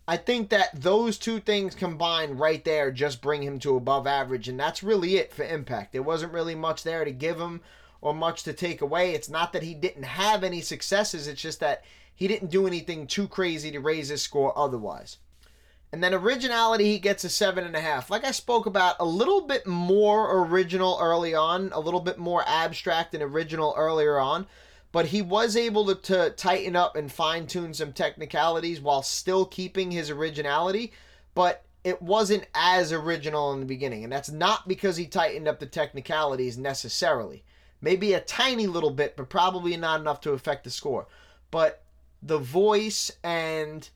I 0.08 0.18
think 0.18 0.50
that 0.50 0.70
those 0.80 1.18
two 1.18 1.40
things 1.40 1.74
combined 1.74 2.40
right 2.40 2.64
there 2.64 2.92
just 2.92 3.22
bring 3.22 3.42
him 3.42 3.58
to 3.60 3.76
above 3.76 4.06
average, 4.06 4.48
and 4.48 4.60
that's 4.60 4.84
really 4.84 5.18
it 5.18 5.34
for 5.34 5.44
impact. 5.44 5.94
There 5.94 6.04
wasn't 6.04 6.34
really 6.34 6.54
much 6.54 6.84
there 6.84 7.04
to 7.04 7.12
give 7.12 7.40
him 7.40 7.62
or 8.06 8.13
much 8.13 8.44
to 8.44 8.54
take 8.54 8.82
away. 8.82 9.12
It's 9.13 9.30
not 9.30 9.52
that 9.54 9.63
he 9.63 9.74
didn't 9.74 10.04
have 10.04 10.44
any 10.44 10.62
successes, 10.62 11.28
it's 11.28 11.41
just 11.41 11.60
that 11.60 11.84
he 12.13 12.28
didn't 12.28 12.52
do 12.52 12.68
anything 12.68 13.08
too 13.08 13.28
crazy 13.28 13.72
to 13.72 13.80
raise 13.80 14.10
his 14.10 14.22
score 14.22 14.58
otherwise. 14.58 15.18
And 15.91 16.04
then 16.04 16.13
originality, 16.13 16.86
he 16.86 17.00
gets 17.00 17.24
a 17.24 17.30
seven 17.30 17.63
and 17.63 17.76
a 17.76 17.82
half. 17.82 18.12
Like 18.12 18.24
I 18.24 18.32
spoke 18.32 18.68
about, 18.68 18.98
a 19.00 19.06
little 19.06 19.41
bit 19.41 19.65
more 19.65 20.46
original 20.46 21.00
early 21.02 21.34
on, 21.34 21.72
a 21.74 21.80
little 21.80 22.00
bit 22.00 22.18
more 22.18 22.44
abstract 22.48 23.15
and 23.15 23.24
original 23.24 23.74
earlier 23.76 24.20
on 24.20 24.46
but 24.91 25.08
he 25.08 25.22
was 25.22 25.58
able 25.58 25.86
to, 25.86 25.96
to 25.96 26.30
tighten 26.38 26.74
up 26.74 26.96
and 26.96 27.12
fine 27.12 27.46
tune 27.46 27.74
some 27.74 27.91
technicalities 27.91 28.80
while 28.80 29.04
still 29.04 29.46
keeping 29.46 29.91
his 29.91 30.10
originality. 30.10 30.94
But 31.34 31.65
it 31.84 32.02
wasn't 32.02 32.48
as 32.56 32.94
original 32.94 33.52
in 33.52 33.60
the 33.60 33.65
beginning, 33.65 34.06
and 34.06 34.13
that's 34.13 34.32
not 34.32 34.70
because 34.70 34.96
he 34.96 35.06
tightened 35.06 35.50
up 35.50 35.60
the 35.60 35.65
technicalities 35.65 36.58
necessarily. 36.58 37.44
Maybe 37.86 38.13
a 38.13 38.19
tiny 38.19 38.65
little 38.65 38.89
bit, 38.89 39.15
but 39.15 39.30
probably 39.30 39.78
not 39.78 40.02
enough 40.02 40.19
to 40.21 40.32
affect 40.32 40.63
the 40.63 40.71
score. 40.71 41.06
But 41.52 41.84
the 42.24 42.39
voice 42.39 43.12
and 43.24 43.88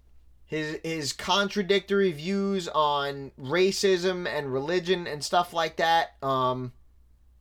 his 0.45 0.78
his 0.84 1.12
contradictory 1.12 2.12
views 2.12 2.67
on 2.67 3.32
racism 3.41 4.28
and 4.28 4.54
religion 4.54 5.08
and 5.08 5.23
stuff 5.23 5.54
like 5.54 5.78
that 5.78 6.23
um 6.23 6.71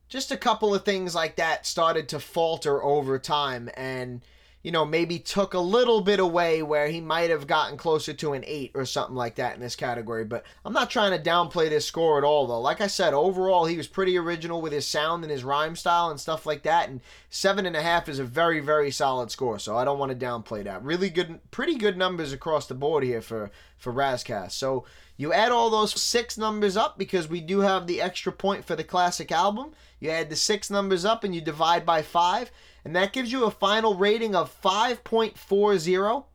just 0.07 0.31
a 0.31 0.37
couple 0.37 0.73
of 0.73 0.83
things 0.83 1.13
like 1.13 1.35
that 1.35 1.67
started 1.67 2.09
to 2.09 2.19
falter 2.19 2.83
over 2.83 3.19
time 3.19 3.69
and 3.75 4.23
you 4.61 4.71
know 4.71 4.85
maybe 4.85 5.19
took 5.19 5.53
a 5.53 5.59
little 5.59 6.01
bit 6.01 6.19
away 6.19 6.61
where 6.61 6.87
he 6.87 6.99
might 6.99 7.29
have 7.29 7.47
gotten 7.47 7.77
closer 7.77 8.13
to 8.13 8.33
an 8.33 8.43
8 8.45 8.71
or 8.75 8.85
something 8.85 9.15
like 9.15 9.35
that 9.35 9.55
in 9.55 9.61
this 9.61 9.75
category 9.75 10.25
but 10.25 10.43
i'm 10.65 10.73
not 10.73 10.89
trying 10.89 11.11
to 11.11 11.29
downplay 11.29 11.69
this 11.69 11.85
score 11.85 12.17
at 12.17 12.23
all 12.23 12.47
though. 12.47 12.59
Like 12.59 12.81
i 12.81 12.87
said 12.87 13.13
overall 13.13 13.65
he 13.65 13.77
was 13.77 13.87
pretty 13.87 14.17
original 14.17 14.61
with 14.61 14.73
his 14.73 14.87
sound 14.87 15.23
and 15.23 15.31
his 15.31 15.43
rhyme 15.43 15.75
style 15.75 16.09
and 16.09 16.19
stuff 16.19 16.45
like 16.45 16.63
that 16.63 16.89
and 16.89 17.01
seven 17.29 17.65
and 17.65 17.75
a 17.75 17.81
half 17.81 18.09
is 18.09 18.19
a 18.19 18.23
very 18.23 18.59
very 18.59 18.91
solid 18.91 19.31
score 19.31 19.59
so 19.59 19.77
i 19.77 19.85
don't 19.85 19.99
want 19.99 20.11
to 20.11 20.25
downplay 20.25 20.63
that. 20.63 20.83
Really 20.83 21.09
good 21.09 21.39
pretty 21.51 21.75
good 21.75 21.97
numbers 21.97 22.33
across 22.33 22.67
the 22.67 22.75
board 22.75 23.03
here 23.03 23.21
for 23.21 23.51
for 23.77 23.91
Ras 23.91 24.25
so 24.49 24.85
you 25.19 25.33
add 25.33 25.51
all 25.51 25.69
those 25.69 26.01
six 26.01 26.37
numbers 26.37 26.77
up 26.77 26.97
because 26.97 27.27
we 27.27 27.41
do 27.41 27.59
have 27.59 27.87
the 27.87 28.01
extra 28.01 28.31
point 28.31 28.63
for 28.63 28.77
the 28.77 28.85
classic 28.85 29.33
album. 29.33 29.71
You 29.99 30.11
add 30.11 30.29
the 30.29 30.37
six 30.37 30.69
numbers 30.69 31.03
up 31.03 31.25
and 31.25 31.35
you 31.35 31.41
divide 31.41 31.85
by 31.85 32.03
five, 32.03 32.51
and 32.83 32.95
that 32.95 33.13
gives 33.13 33.31
you 33.31 33.45
a 33.45 33.51
final 33.51 33.95
rating 33.95 34.35
of 34.35 34.61
5.40, 34.61 36.25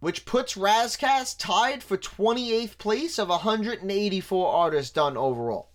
which 0.00 0.24
puts 0.24 0.56
Ras 0.56 0.96
tied 1.34 1.82
for 1.82 1.96
28th 1.96 2.78
place 2.78 3.18
of 3.18 3.28
184 3.28 4.52
artists 4.52 4.92
done 4.92 5.16
overall. 5.16 5.70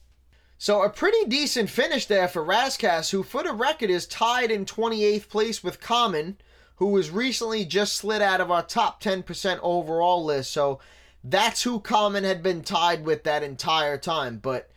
So 0.57 0.83
a 0.83 0.89
pretty 0.89 1.25
decent 1.27 1.69
finish 1.69 2.05
there 2.05 2.27
for 2.27 2.43
Ras 2.43 2.77
who 3.11 3.23
for 3.23 3.43
the 3.43 3.51
record 3.51 3.89
is 3.89 4.07
tied 4.07 4.51
in 4.51 4.65
28th 4.65 5.29
place 5.29 5.63
with 5.63 5.81
Common, 5.81 6.37
who 6.77 6.87
was 6.87 7.09
recently 7.09 7.65
just 7.65 7.95
slid 7.95 8.21
out 8.21 8.41
of 8.41 8.49
our 8.51 8.63
top 8.63 9.01
10% 9.01 9.59
overall 9.61 10.23
list. 10.23 10.51
So 10.51 10.79
that's 11.23 11.63
who 11.63 11.79
Common 11.79 12.23
had 12.23 12.41
been 12.41 12.61
tied 12.61 13.05
with 13.05 13.23
that 13.23 13.43
entire 13.43 13.97
time. 13.97 14.37
But 14.37 14.69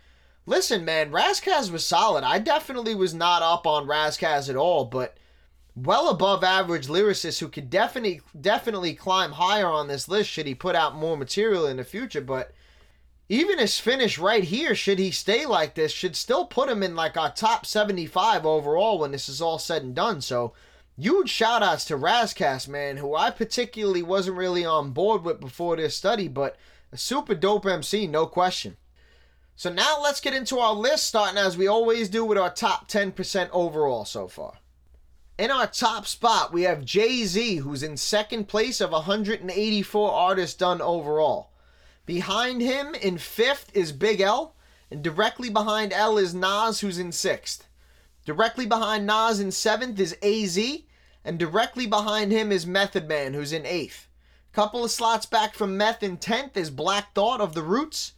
listen, 0.46 0.84
man, 0.84 1.10
Ras 1.10 1.40
was 1.70 1.86
solid. 1.86 2.24
I 2.24 2.38
definitely 2.38 2.94
was 2.94 3.14
not 3.14 3.42
up 3.42 3.66
on 3.66 3.86
Ras 3.86 4.22
at 4.22 4.56
all, 4.56 4.84
but 4.84 5.16
well 5.84 6.08
above 6.08 6.42
average 6.42 6.86
lyricist 6.86 7.40
who 7.40 7.48
could 7.48 7.70
definitely 7.70 8.20
definitely 8.38 8.94
climb 8.94 9.32
higher 9.32 9.66
on 9.66 9.88
this 9.88 10.08
list 10.08 10.30
should 10.30 10.46
he 10.46 10.54
put 10.54 10.74
out 10.74 10.96
more 10.96 11.16
material 11.16 11.66
in 11.66 11.76
the 11.76 11.84
future. 11.84 12.20
But 12.20 12.52
even 13.28 13.58
his 13.58 13.78
finish 13.78 14.18
right 14.18 14.44
here, 14.44 14.74
should 14.74 14.98
he 14.98 15.10
stay 15.10 15.44
like 15.46 15.74
this, 15.74 15.92
should 15.92 16.16
still 16.16 16.46
put 16.46 16.68
him 16.68 16.82
in 16.82 16.96
like 16.96 17.16
our 17.16 17.30
top 17.30 17.66
75 17.66 18.46
overall 18.46 18.98
when 18.98 19.12
this 19.12 19.28
is 19.28 19.42
all 19.42 19.58
said 19.58 19.82
and 19.82 19.94
done. 19.94 20.20
So 20.20 20.54
huge 20.96 21.28
shout 21.28 21.62
outs 21.62 21.84
to 21.86 21.96
Ras 21.96 22.32
Kass, 22.32 22.66
man, 22.66 22.96
who 22.96 23.14
I 23.14 23.30
particularly 23.30 24.02
wasn't 24.02 24.38
really 24.38 24.64
on 24.64 24.90
board 24.90 25.22
with 25.22 25.40
before 25.40 25.76
this 25.76 25.94
study, 25.94 26.28
but 26.28 26.56
a 26.90 26.96
super 26.96 27.34
dope 27.34 27.66
MC, 27.66 28.06
no 28.06 28.26
question. 28.26 28.78
So 29.56 29.70
now 29.70 30.00
let's 30.02 30.20
get 30.20 30.34
into 30.34 30.58
our 30.58 30.74
list, 30.74 31.06
starting 31.06 31.36
as 31.36 31.56
we 31.58 31.66
always 31.66 32.08
do 32.08 32.24
with 32.24 32.38
our 32.38 32.50
top 32.50 32.88
10% 32.88 33.50
overall 33.52 34.04
so 34.04 34.28
far. 34.28 34.54
In 35.38 35.52
our 35.52 35.68
top 35.68 36.04
spot, 36.04 36.52
we 36.52 36.62
have 36.62 36.84
Jay 36.84 37.24
Z, 37.24 37.58
who's 37.58 37.84
in 37.84 37.96
second 37.96 38.48
place 38.48 38.80
of 38.80 38.90
184 38.90 40.12
artists 40.12 40.56
done 40.56 40.82
overall. 40.82 41.52
Behind 42.06 42.60
him 42.60 42.96
in 42.96 43.18
fifth 43.18 43.70
is 43.72 43.92
Big 43.92 44.20
L, 44.20 44.56
and 44.90 45.00
directly 45.00 45.48
behind 45.48 45.92
L 45.92 46.18
is 46.18 46.34
Nas, 46.34 46.80
who's 46.80 46.98
in 46.98 47.12
sixth. 47.12 47.68
Directly 48.26 48.66
behind 48.66 49.06
Nas 49.06 49.38
in 49.38 49.52
seventh 49.52 50.00
is 50.00 50.16
AZ, 50.24 50.58
and 51.24 51.38
directly 51.38 51.86
behind 51.86 52.32
him 52.32 52.50
is 52.50 52.66
Method 52.66 53.06
Man, 53.06 53.32
who's 53.32 53.52
in 53.52 53.64
eighth. 53.64 54.08
Couple 54.52 54.84
of 54.84 54.90
slots 54.90 55.24
back 55.24 55.54
from 55.54 55.76
Meth 55.76 56.02
in 56.02 56.16
10th 56.16 56.56
is 56.56 56.68
Black 56.68 57.14
Thought 57.14 57.40
of 57.40 57.54
the 57.54 57.62
Roots. 57.62 58.14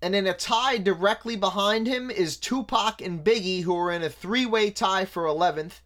And 0.00 0.14
in 0.14 0.28
a 0.28 0.34
tie 0.34 0.78
directly 0.78 1.34
behind 1.34 1.88
him 1.88 2.12
is 2.12 2.36
Tupac 2.36 3.02
and 3.02 3.24
Biggie, 3.24 3.64
who 3.64 3.76
are 3.76 3.90
in 3.90 4.04
a 4.04 4.08
three 4.08 4.46
way 4.46 4.70
tie 4.70 5.04
for 5.04 5.24
11th. 5.24 5.80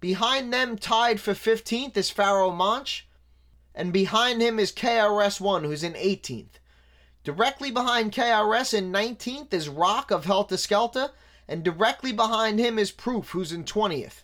Behind 0.00 0.52
them, 0.52 0.78
tied 0.78 1.20
for 1.20 1.34
15th, 1.34 1.96
is 1.96 2.10
Pharoahe 2.10 2.56
Monch. 2.56 3.06
And 3.74 3.92
behind 3.92 4.40
him 4.40 4.58
is 4.58 4.72
KRS1, 4.72 5.64
who's 5.64 5.84
in 5.84 5.92
18th. 5.92 6.58
Directly 7.22 7.70
behind 7.70 8.12
KRS 8.12 8.74
in 8.74 8.90
19th 8.90 9.52
is 9.52 9.68
Rock 9.68 10.10
of 10.10 10.24
Heltah 10.24 10.58
Skeltah. 10.58 11.10
And 11.46 11.62
directly 11.62 12.12
behind 12.12 12.58
him 12.58 12.78
is 12.78 12.90
Proof, 12.90 13.30
who's 13.30 13.52
in 13.52 13.64
20th. 13.64 14.22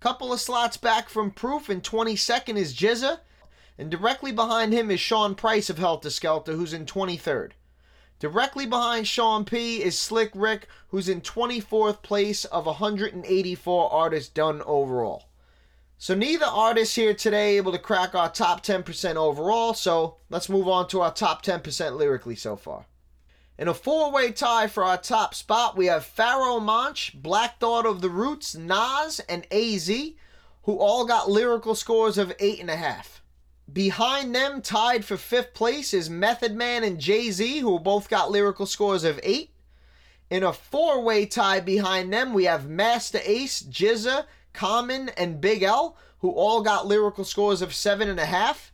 Couple 0.00 0.32
of 0.32 0.40
slots 0.40 0.76
back 0.76 1.08
from 1.08 1.30
Proof, 1.30 1.68
in 1.68 1.80
22nd 1.80 2.56
is 2.56 2.74
GZA. 2.74 3.20
And 3.78 3.90
directly 3.90 4.32
behind 4.32 4.72
him 4.72 4.90
is 4.90 5.00
Sean 5.00 5.34
Price 5.34 5.68
of 5.70 5.76
Heltah 5.76 6.06
Skeltah, 6.06 6.56
who's 6.56 6.72
in 6.72 6.86
23rd. 6.86 7.52
Directly 8.22 8.66
behind 8.66 9.08
Sean 9.08 9.44
P 9.44 9.82
is 9.82 9.98
Slick 9.98 10.30
Rick, 10.32 10.68
who's 10.90 11.08
in 11.08 11.22
24th 11.22 12.02
place 12.02 12.44
of 12.44 12.66
184 12.66 13.92
artists 13.92 14.30
done 14.30 14.62
overall. 14.64 15.24
So 15.98 16.14
neither 16.14 16.46
artist 16.46 16.94
here 16.94 17.14
today 17.14 17.56
able 17.56 17.72
to 17.72 17.80
crack 17.80 18.14
our 18.14 18.30
top 18.30 18.64
10% 18.64 19.16
overall, 19.16 19.74
so 19.74 20.18
let's 20.30 20.48
move 20.48 20.68
on 20.68 20.86
to 20.90 21.00
our 21.00 21.12
top 21.12 21.44
10% 21.44 21.98
lyrically 21.98 22.36
so 22.36 22.54
far. 22.54 22.86
In 23.58 23.66
a 23.66 23.74
four 23.74 24.12
way 24.12 24.30
tie 24.30 24.68
for 24.68 24.84
our 24.84 24.98
top 24.98 25.34
spot, 25.34 25.76
we 25.76 25.86
have 25.86 26.06
Pharoahe 26.06 26.62
Monch, 26.62 27.20
Black 27.20 27.58
Thought 27.58 27.86
of 27.86 28.02
the 28.02 28.08
Roots, 28.08 28.54
Nas, 28.54 29.18
and 29.28 29.52
AZ, 29.52 29.88
who 30.62 30.78
all 30.78 31.04
got 31.06 31.28
lyrical 31.28 31.74
scores 31.74 32.18
of 32.18 32.28
8.5. 32.38 33.21
Behind 33.70 34.34
them, 34.34 34.62
tied 34.62 35.04
for 35.04 35.16
fifth 35.16 35.54
place, 35.54 35.92
is 35.92 36.08
Method 36.08 36.54
Man 36.54 36.84
and 36.84 36.98
Jay 36.98 37.30
Z, 37.30 37.58
who 37.58 37.78
both 37.78 38.08
got 38.08 38.30
lyrical 38.30 38.66
scores 38.66 39.04
of 39.04 39.20
8. 39.22 39.50
In 40.30 40.42
a 40.42 40.52
four 40.52 41.02
way 41.02 41.26
tie 41.26 41.60
behind 41.60 42.12
them, 42.12 42.32
we 42.32 42.44
have 42.44 42.68
Masta 42.68 43.20
Ace, 43.30 43.62
GZA, 43.62 44.24
Common, 44.52 45.10
and 45.10 45.40
Big 45.40 45.62
L, 45.62 45.96
who 46.20 46.30
all 46.30 46.62
got 46.62 46.86
lyrical 46.86 47.24
scores 47.24 47.60
of 47.62 47.70
7.5. 47.70 48.70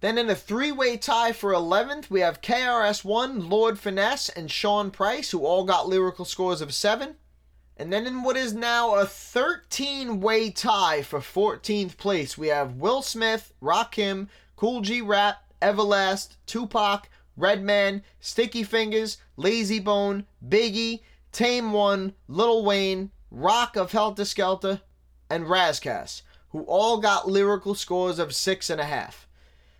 Then 0.00 0.18
in 0.18 0.30
a 0.30 0.34
three 0.34 0.72
way 0.72 0.96
tie 0.96 1.32
for 1.32 1.52
11th, 1.52 2.10
we 2.10 2.20
have 2.20 2.40
KRS1, 2.40 3.50
Lord 3.50 3.78
Finesse, 3.78 4.28
and 4.30 4.50
Sean 4.50 4.90
Price, 4.90 5.30
who 5.30 5.44
all 5.44 5.64
got 5.64 5.88
lyrical 5.88 6.24
scores 6.24 6.60
of 6.60 6.72
7. 6.72 7.16
And 7.80 7.90
then 7.90 8.06
in 8.06 8.22
what 8.22 8.36
is 8.36 8.52
now 8.52 8.96
a 8.96 9.06
13 9.06 10.20
way 10.20 10.50
tie 10.50 11.00
for 11.00 11.20
14th 11.20 11.96
place, 11.96 12.36
we 12.36 12.48
have 12.48 12.74
Will 12.74 13.00
Smith, 13.00 13.54
Rakim, 13.62 14.28
Kool 14.54 14.82
G 14.82 15.00
Rap, 15.00 15.42
Everlast, 15.62 16.36
Tupac, 16.44 17.08
Redman, 17.38 18.02
Sticky 18.20 18.66
Fingaz, 18.66 19.16
Layzie 19.38 19.82
Bone, 19.82 20.26
Biggie, 20.46 21.00
Tame 21.32 21.72
One, 21.72 22.12
Lil 22.28 22.66
Wayne, 22.66 23.12
Rock 23.30 23.76
of 23.76 23.92
Heltah 23.92 24.26
Skeltah, 24.26 24.82
and 25.30 25.48
Ras 25.48 25.80
who 26.50 26.64
all 26.64 26.98
got 26.98 27.30
lyrical 27.30 27.74
scores 27.74 28.18
of 28.18 28.28
6.5. 28.28 29.24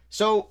So, 0.08 0.48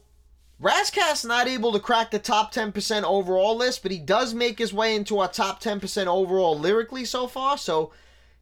Ras 0.62 0.90
Kass 0.90 1.24
not 1.24 1.48
able 1.48 1.72
to 1.72 1.80
crack 1.80 2.12
the 2.12 2.20
top 2.20 2.54
10% 2.54 3.04
overall 3.04 3.56
list, 3.56 3.82
but 3.82 3.94
he 3.94 3.98
does 3.98 4.34
make 4.34 4.60
his 4.60 4.74
way 4.74 4.94
into 4.94 5.20
our 5.20 5.30
top 5.30 5.64
10% 5.64 6.08
overall 6.08 6.60
lyrically 6.60 7.06
so 7.06 7.28
far. 7.28 7.58
So 7.58 7.94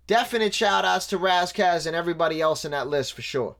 definite 0.07 0.55
shout 0.55 0.83
outs 0.83 1.05
to 1.07 1.17
Ras 1.19 1.51
Kass 1.51 1.85
and 1.85 1.95
everybody 1.95 2.41
else 2.41 2.65
in 2.65 2.71
that 2.71 2.87
list 2.87 3.13
for 3.13 3.21
sure. 3.21 3.57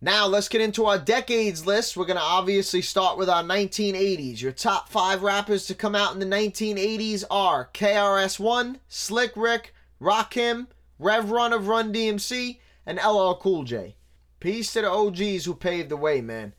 Now 0.00 0.26
let's 0.26 0.48
get 0.48 0.60
into 0.60 0.84
our 0.84 0.98
decades 0.98 1.66
list. 1.66 1.96
We're 1.96 2.04
going 2.04 2.18
to 2.18 2.22
obviously 2.22 2.80
start 2.80 3.18
with 3.18 3.28
our 3.28 3.42
1980s. 3.42 4.40
Your 4.40 4.52
top 4.52 4.88
five 4.88 5.24
rappers 5.24 5.66
to 5.66 5.74
come 5.74 5.96
out 5.96 6.12
in 6.12 6.20
the 6.20 6.26
1980s 6.26 7.24
are 7.28 7.70
KRS-One, 7.74 8.78
Slick 8.86 9.32
Rick, 9.34 9.74
Rakim, 10.00 10.68
Rev 11.00 11.30
Run 11.32 11.52
of 11.52 11.66
Run 11.66 11.92
DMC, 11.92 12.58
and 12.86 13.00
LL 13.04 13.32
Cool 13.34 13.64
J. 13.64 13.96
Peace 14.38 14.72
to 14.74 14.82
the 14.82 14.90
OGs 14.90 15.46
who 15.46 15.54
paved 15.54 15.88
the 15.88 15.96
way, 15.96 16.20
man. 16.20 16.52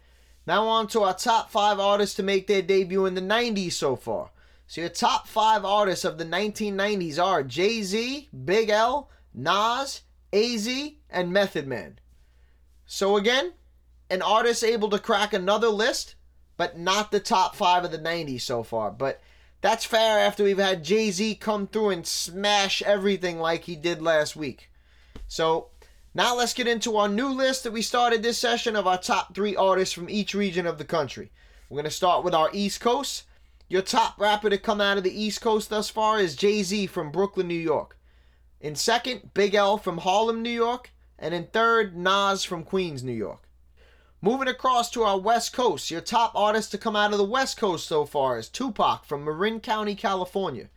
Now 0.47 0.67
on 0.67 0.87
to 0.87 1.01
our 1.01 1.15
top 1.15 1.49
five 1.49 1.79
artists 1.79 2.15
to 2.17 2.23
make 2.23 2.47
their 2.47 2.61
debut 2.61 3.05
in 3.05 3.15
the 3.15 3.21
90s 3.21 3.73
so 3.73 3.95
far. 3.95 4.29
So 4.67 4.81
your 4.81 4.89
top 4.89 5.27
five 5.27 5.65
artists 5.65 6.05
of 6.05 6.17
the 6.17 6.25
1990s 6.25 7.23
are 7.23 7.43
Jay-Z, 7.43 8.29
Big 8.45 8.69
L, 8.69 9.09
Nas, 9.33 10.01
AZ, 10.33 10.69
and 11.09 11.31
Method 11.31 11.67
Man. 11.67 11.99
So 12.85 13.17
again, 13.17 13.53
an 14.09 14.21
artist 14.21 14.63
able 14.63 14.89
to 14.89 14.99
crack 14.99 15.33
another 15.33 15.69
list, 15.69 16.15
but 16.57 16.77
not 16.77 17.11
the 17.11 17.19
top 17.19 17.55
five 17.55 17.83
of 17.83 17.91
the 17.91 17.99
90s 17.99 18.41
so 18.41 18.63
far. 18.63 18.91
But 18.91 19.21
that's 19.61 19.85
fair 19.85 20.19
after 20.19 20.43
we've 20.43 20.57
had 20.57 20.83
Jay-Z 20.83 21.35
come 21.35 21.67
through 21.67 21.89
and 21.89 22.05
smash 22.05 22.81
everything 22.83 23.39
like 23.39 23.63
he 23.63 23.75
did 23.75 24.01
last 24.01 24.35
week. 24.35 24.69
So 25.27 25.69
now 26.15 26.33
let's 26.33 26.53
get 26.53 26.65
into 26.65 26.95
our 26.95 27.09
new 27.09 27.27
list 27.27 27.65
that 27.65 27.73
we 27.73 27.81
started 27.81 28.23
this 28.23 28.37
session 28.37 28.77
of 28.77 28.87
our 28.87 28.97
top 28.97 29.35
three 29.35 29.53
artists 29.53 29.93
from 29.93 30.09
each 30.09 30.33
region 30.33 30.65
of 30.65 30.77
the 30.77 30.85
country. 30.85 31.29
We're 31.67 31.75
going 31.75 31.83
to 31.83 31.91
start 31.91 32.23
with 32.23 32.33
our 32.33 32.49
East 32.53 32.79
Coast. 32.79 33.25
Your 33.67 33.81
top 33.81 34.17
rapper 34.17 34.49
to 34.49 34.57
come 34.57 34.79
out 34.79 34.97
of 34.97 35.03
the 35.03 35.21
East 35.21 35.41
Coast 35.41 35.69
thus 35.69 35.89
far 35.89 36.17
is 36.17 36.37
Jay 36.37 36.63
Z 36.63 36.87
from 36.87 37.11
Brooklyn, 37.11 37.49
New 37.49 37.53
York. 37.53 37.99
In 38.61 38.75
second, 38.75 39.33
Big 39.33 39.55
L 39.55 39.77
from 39.77 39.97
Harlem, 39.97 40.41
New 40.41 40.49
York. 40.49 40.91
And 41.19 41.33
in 41.33 41.47
third, 41.47 41.97
Nas 41.97 42.45
from 42.45 42.63
Queens, 42.63 43.03
New 43.03 43.11
York. 43.11 43.49
Moving 44.21 44.47
across 44.47 44.89
to 44.91 45.03
our 45.03 45.19
West 45.19 45.51
Coast, 45.51 45.91
your 45.91 45.99
top 45.99 46.31
artist 46.33 46.71
to 46.71 46.77
come 46.77 46.95
out 46.95 47.11
of 47.11 47.17
the 47.17 47.25
West 47.25 47.57
Coast 47.57 47.87
so 47.87 48.05
far 48.05 48.37
is 48.37 48.47
Tupac 48.47 49.03
from 49.03 49.25
Marin 49.25 49.59
County, 49.59 49.95
California. 49.95 50.69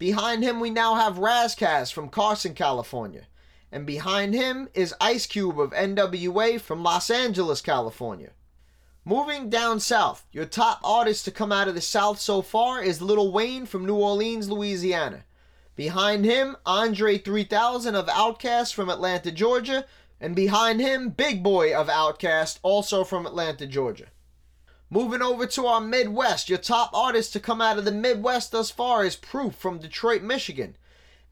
Behind 0.00 0.42
him, 0.42 0.58
we 0.58 0.70
now 0.70 0.96
have 0.96 1.18
Ras 1.18 1.54
Kass 1.54 1.92
from 1.92 2.08
Carson, 2.08 2.54
California 2.54 3.26
and 3.72 3.86
behind 3.86 4.34
him 4.34 4.68
is 4.74 4.94
Ice 5.00 5.24
Cube 5.26 5.58
of 5.58 5.72
NWA 5.72 6.60
from 6.60 6.82
Los 6.82 7.10
Angeles, 7.10 7.62
California. 7.62 8.32
Moving 9.04 9.48
down 9.48 9.80
south, 9.80 10.26
your 10.30 10.44
top 10.44 10.78
artist 10.84 11.24
to 11.24 11.30
come 11.30 11.50
out 11.50 11.66
of 11.66 11.74
the 11.74 11.80
south 11.80 12.20
so 12.20 12.42
far 12.42 12.82
is 12.82 13.00
Little 13.00 13.32
Wayne 13.32 13.64
from 13.64 13.86
New 13.86 13.96
Orleans, 13.96 14.50
Louisiana. 14.50 15.24
Behind 15.74 16.24
him, 16.24 16.54
Andre 16.66 17.16
3000 17.16 17.94
of 17.94 18.06
Outkast 18.06 18.74
from 18.74 18.90
Atlanta, 18.90 19.32
Georgia, 19.32 19.86
and 20.20 20.36
behind 20.36 20.80
him, 20.80 21.08
Big 21.08 21.42
Boi 21.42 21.74
of 21.74 21.88
Outkast, 21.88 22.58
also 22.62 23.02
from 23.02 23.26
Atlanta, 23.26 23.66
Georgia. 23.66 24.08
Moving 24.90 25.22
over 25.22 25.46
to 25.46 25.66
our 25.66 25.80
Midwest, 25.80 26.50
your 26.50 26.58
top 26.58 26.90
artist 26.92 27.32
to 27.32 27.40
come 27.40 27.62
out 27.62 27.78
of 27.78 27.86
the 27.86 27.90
Midwest 27.90 28.52
thus 28.52 28.70
far 28.70 29.04
is 29.04 29.16
Proof 29.16 29.54
from 29.54 29.78
Detroit, 29.78 30.22
Michigan. 30.22 30.76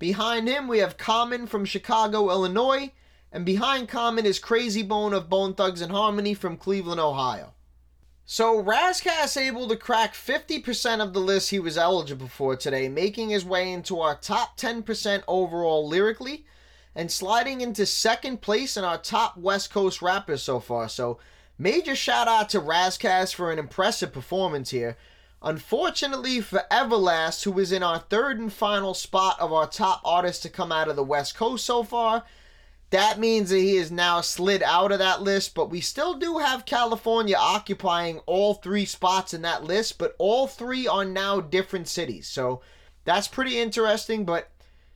Behind 0.01 0.49
him, 0.49 0.67
we 0.67 0.79
have 0.79 0.97
Common 0.97 1.47
from 1.47 1.67
Chicago, 1.67 2.31
Illinois. 2.31 2.91
And 3.31 3.45
behind 3.45 3.89
Common 3.89 4.27
is 4.27 4.41
Krayzie 4.41 4.89
Bone 4.89 5.13
of 5.13 5.29
Bone 5.29 5.55
Thugs 5.55 5.83
and 5.83 5.93
Harmony 5.93 6.35
from 6.35 6.57
Cleveland, 6.57 7.01
Ohio. 7.01 7.53
So 8.25 8.59
Ras 8.59 9.01
Kass 9.01 9.37
able 9.37 9.69
to 9.69 9.77
crack 9.77 10.15
50% 10.15 11.01
of 11.01 11.13
the 11.13 11.21
list 11.21 11.51
he 11.51 11.61
was 11.61 11.77
eligible 11.77 12.29
for 12.29 12.57
today, 12.57 12.89
making 12.89 13.29
his 13.29 13.45
way 13.45 13.71
into 13.73 14.01
our 14.01 14.17
top 14.17 14.57
10% 14.57 15.23
overall 15.29 15.87
lyrically 15.87 16.47
and 16.95 17.13
sliding 17.13 17.61
into 17.61 17.85
second 17.85 18.41
place 18.41 18.77
in 18.77 18.85
our 18.85 18.99
top 18.99 19.37
West 19.37 19.71
Coast 19.71 20.01
rappers 20.01 20.43
so 20.43 20.61
far. 20.61 20.89
So 20.89 21.19
major 21.59 21.95
shout 21.95 22.27
out 22.27 22.49
to 22.51 22.61
Ras 22.61 22.97
Kass 22.97 23.33
for 23.33 23.53
an 23.53 23.59
impressive 23.59 24.13
performance 24.13 24.71
here. 24.71 24.97
Unfortunately 25.43 26.43
for 26.43 26.65
Everlast, 26.71 27.45
who 27.45 27.59
is 27.59 27.73
in 27.73 27.83
our 27.83 27.99
third 27.99 28.39
and 28.39 28.53
final 28.53 28.93
spot 28.93 29.41
of 29.41 29.53
our 29.53 29.67
top 29.67 30.03
artists 30.05 30.43
to 30.43 30.51
come 30.51 30.71
out 30.71 30.89
of 30.89 30.97
the 30.97 31.03
West 31.03 31.35
Coast 31.35 31.65
so 31.65 31.83
far, 31.83 32.25
that 32.91 33.19
means 33.19 33.49
that 33.49 33.59
he 33.59 33.77
is 33.77 33.91
now 33.91 34.21
slid 34.21 34.63
out 34.63 34.93
of 34.93 34.99
that 34.99 35.23
list, 35.23 35.55
but 35.55 35.71
we 35.71 35.81
still 35.81 36.15
do 36.15 36.39
have 36.39 36.67
California 36.67 37.37
occupying 37.39 38.19
all 38.27 38.55
three 38.55 38.85
spots 38.85 39.33
in 39.33 39.41
that 39.43 39.65
list, 39.65 39.97
but 39.97 40.15
all 40.19 40.47
three 40.47 40.87
are 40.87 41.07
now 41.07 41.41
different 41.41 41.89
cities. 41.89 42.27
So 42.27 42.61
that's 43.05 43.29
pretty 43.29 43.59
interesting, 43.59 44.27
but 44.27 44.51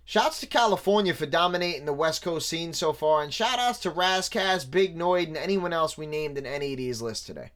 shouts 0.05 0.41
to 0.41 0.47
California 0.47 1.15
for 1.15 1.25
dominating 1.25 1.87
the 1.87 1.93
West 1.95 2.21
Coast 2.21 2.49
scene 2.51 2.75
so 2.75 2.93
far, 2.93 3.23
and 3.23 3.33
shout 3.33 3.59
outs 3.59 3.79
to 3.81 3.91
Ras 3.91 4.29
Kass, 4.29 4.67
Big 4.67 4.95
Noyd, 4.95 5.29
and 5.29 5.39
anyone 5.39 5.73
else 5.73 5.97
we 5.97 6.07
named 6.07 6.37
in 6.37 6.45
any 6.45 6.73
of 6.73 6.79
these 6.79 7.01
lists 7.01 7.25
today. 7.25 7.53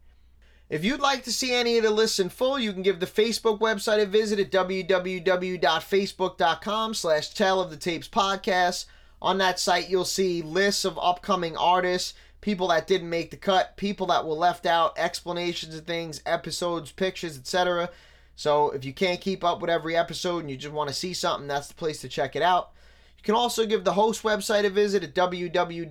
If 0.71 0.85
you'd 0.85 1.01
like 1.01 1.25
to 1.25 1.33
see 1.33 1.55
any 1.55 1.79
of 1.79 1.85
the 1.85 1.91
lists 1.91 2.19
in 2.19 2.29
full, 2.29 2.59
you 2.59 2.75
can 2.75 2.83
give 2.83 3.01
the 3.01 3.07
Facebook 3.07 3.59
website 3.59 4.03
a 4.03 4.07
visit 4.07 4.39
at 4.39 4.53
www.facebook.com 4.53 6.95
slash 6.95 7.31
Tale 7.31 7.63
of 7.63 7.71
the 7.71 7.79
Tapes 7.79 8.09
podcast. 8.09 8.85
On 9.23 9.39
that 9.39 9.59
site, 9.59 9.89
you'll 9.89 10.05
see 10.05 10.43
lists 10.43 10.85
of 10.85 10.99
upcoming 10.99 11.57
artists, 11.57 12.13
people 12.43 12.69
that 12.69 12.87
didn't 12.87 13.09
make 13.09 13.31
the 13.31 13.39
cut, 13.39 13.79
people 13.79 14.09
that 14.09 14.27
were 14.27 14.35
left 14.35 14.67
out, 14.67 14.93
explanations 14.99 15.75
of 15.75 15.87
things, 15.87 16.21
episodes, 16.27 16.93
pictures, 16.93 17.39
etc. 17.39 17.89
So 18.37 18.69
if 18.71 18.85
you 18.85 18.93
can't 18.93 19.23
keep 19.23 19.43
up 19.43 19.63
with 19.63 19.71
every 19.71 19.97
episode 19.97 20.41
and 20.41 20.51
you 20.51 20.59
just 20.59 20.75
want 20.75 20.89
to 20.89 20.95
see 20.95 21.15
something, 21.15 21.49
that's 21.49 21.69
the 21.69 21.75
place 21.75 22.03
to 22.03 22.11
check 22.11 22.37
it 22.37 22.43
out. 22.43 22.73
You 23.17 23.23
can 23.25 23.35
also 23.35 23.65
give 23.65 23.85
the 23.85 23.95
host 23.95 24.23
website 24.23 24.67
a 24.67 24.71
visit 24.71 25.03
at 25.03 25.15
www.anchor.fm 25.15 25.87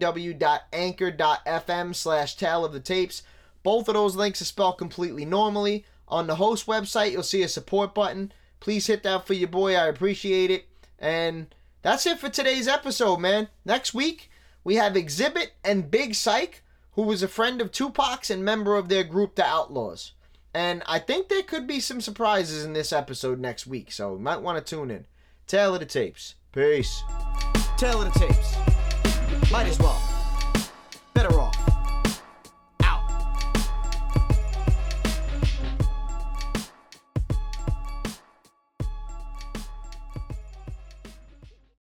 slash 1.96 2.44
of 2.44 2.74
the 2.74 2.80
Tapes. 2.80 3.24
Both 3.68 3.90
of 3.90 3.96
those 3.96 4.16
links 4.16 4.42
are 4.42 4.46
spelled 4.46 4.78
completely 4.78 5.26
normally. 5.26 5.84
On 6.08 6.26
the 6.26 6.36
host 6.36 6.68
website, 6.68 7.12
you'll 7.12 7.22
see 7.22 7.44
a 7.44 7.50
support 7.50 7.94
button. 7.94 8.32
Please 8.62 8.88
hit 8.88 9.04
that 9.04 9.28
for 9.28 9.34
your 9.34 9.50
boy. 9.50 9.76
I 9.76 9.88
appreciate 9.88 10.50
it. 10.50 10.70
And 10.98 11.54
that's 11.82 12.06
it 12.06 12.18
for 12.18 12.30
today's 12.30 12.70
episode, 12.70 13.18
man. 13.18 13.50
Next 13.66 13.94
week, 13.94 14.32
we 14.64 14.76
have 14.76 14.94
Xzibit 14.94 15.48
and 15.66 15.92
Big 15.92 16.16
Syke, 16.16 16.64
who 16.94 17.02
was 17.02 17.22
a 17.22 17.28
friend 17.28 17.60
of 17.60 17.74
Tupac's 17.74 18.32
and 18.32 18.46
member 18.46 18.78
of 18.78 18.88
their 18.88 19.04
group, 19.04 19.36
The 19.36 19.42
Outlawz. 19.42 20.12
And 20.54 20.82
I 20.86 21.00
think 21.00 21.28
there 21.28 21.44
could 21.44 21.68
be 21.68 21.82
some 21.82 22.00
surprises 22.00 22.64
in 22.64 22.72
this 22.72 22.94
episode 22.94 23.38
next 23.38 23.68
week, 23.68 23.92
so 23.92 24.14
you 24.14 24.22
might 24.22 24.42
want 24.42 24.66
to 24.66 24.76
tune 24.76 24.90
in. 24.90 25.08
Tale 25.46 25.74
of 25.74 25.82
the 25.82 25.86
Tapes. 25.86 26.36
Peace. 26.54 27.04
Tale 27.76 28.02
of 28.02 28.14
the 28.14 28.18
Tapes. 28.18 29.52
Might 29.52 29.68
as 29.68 29.78
well. 29.80 30.02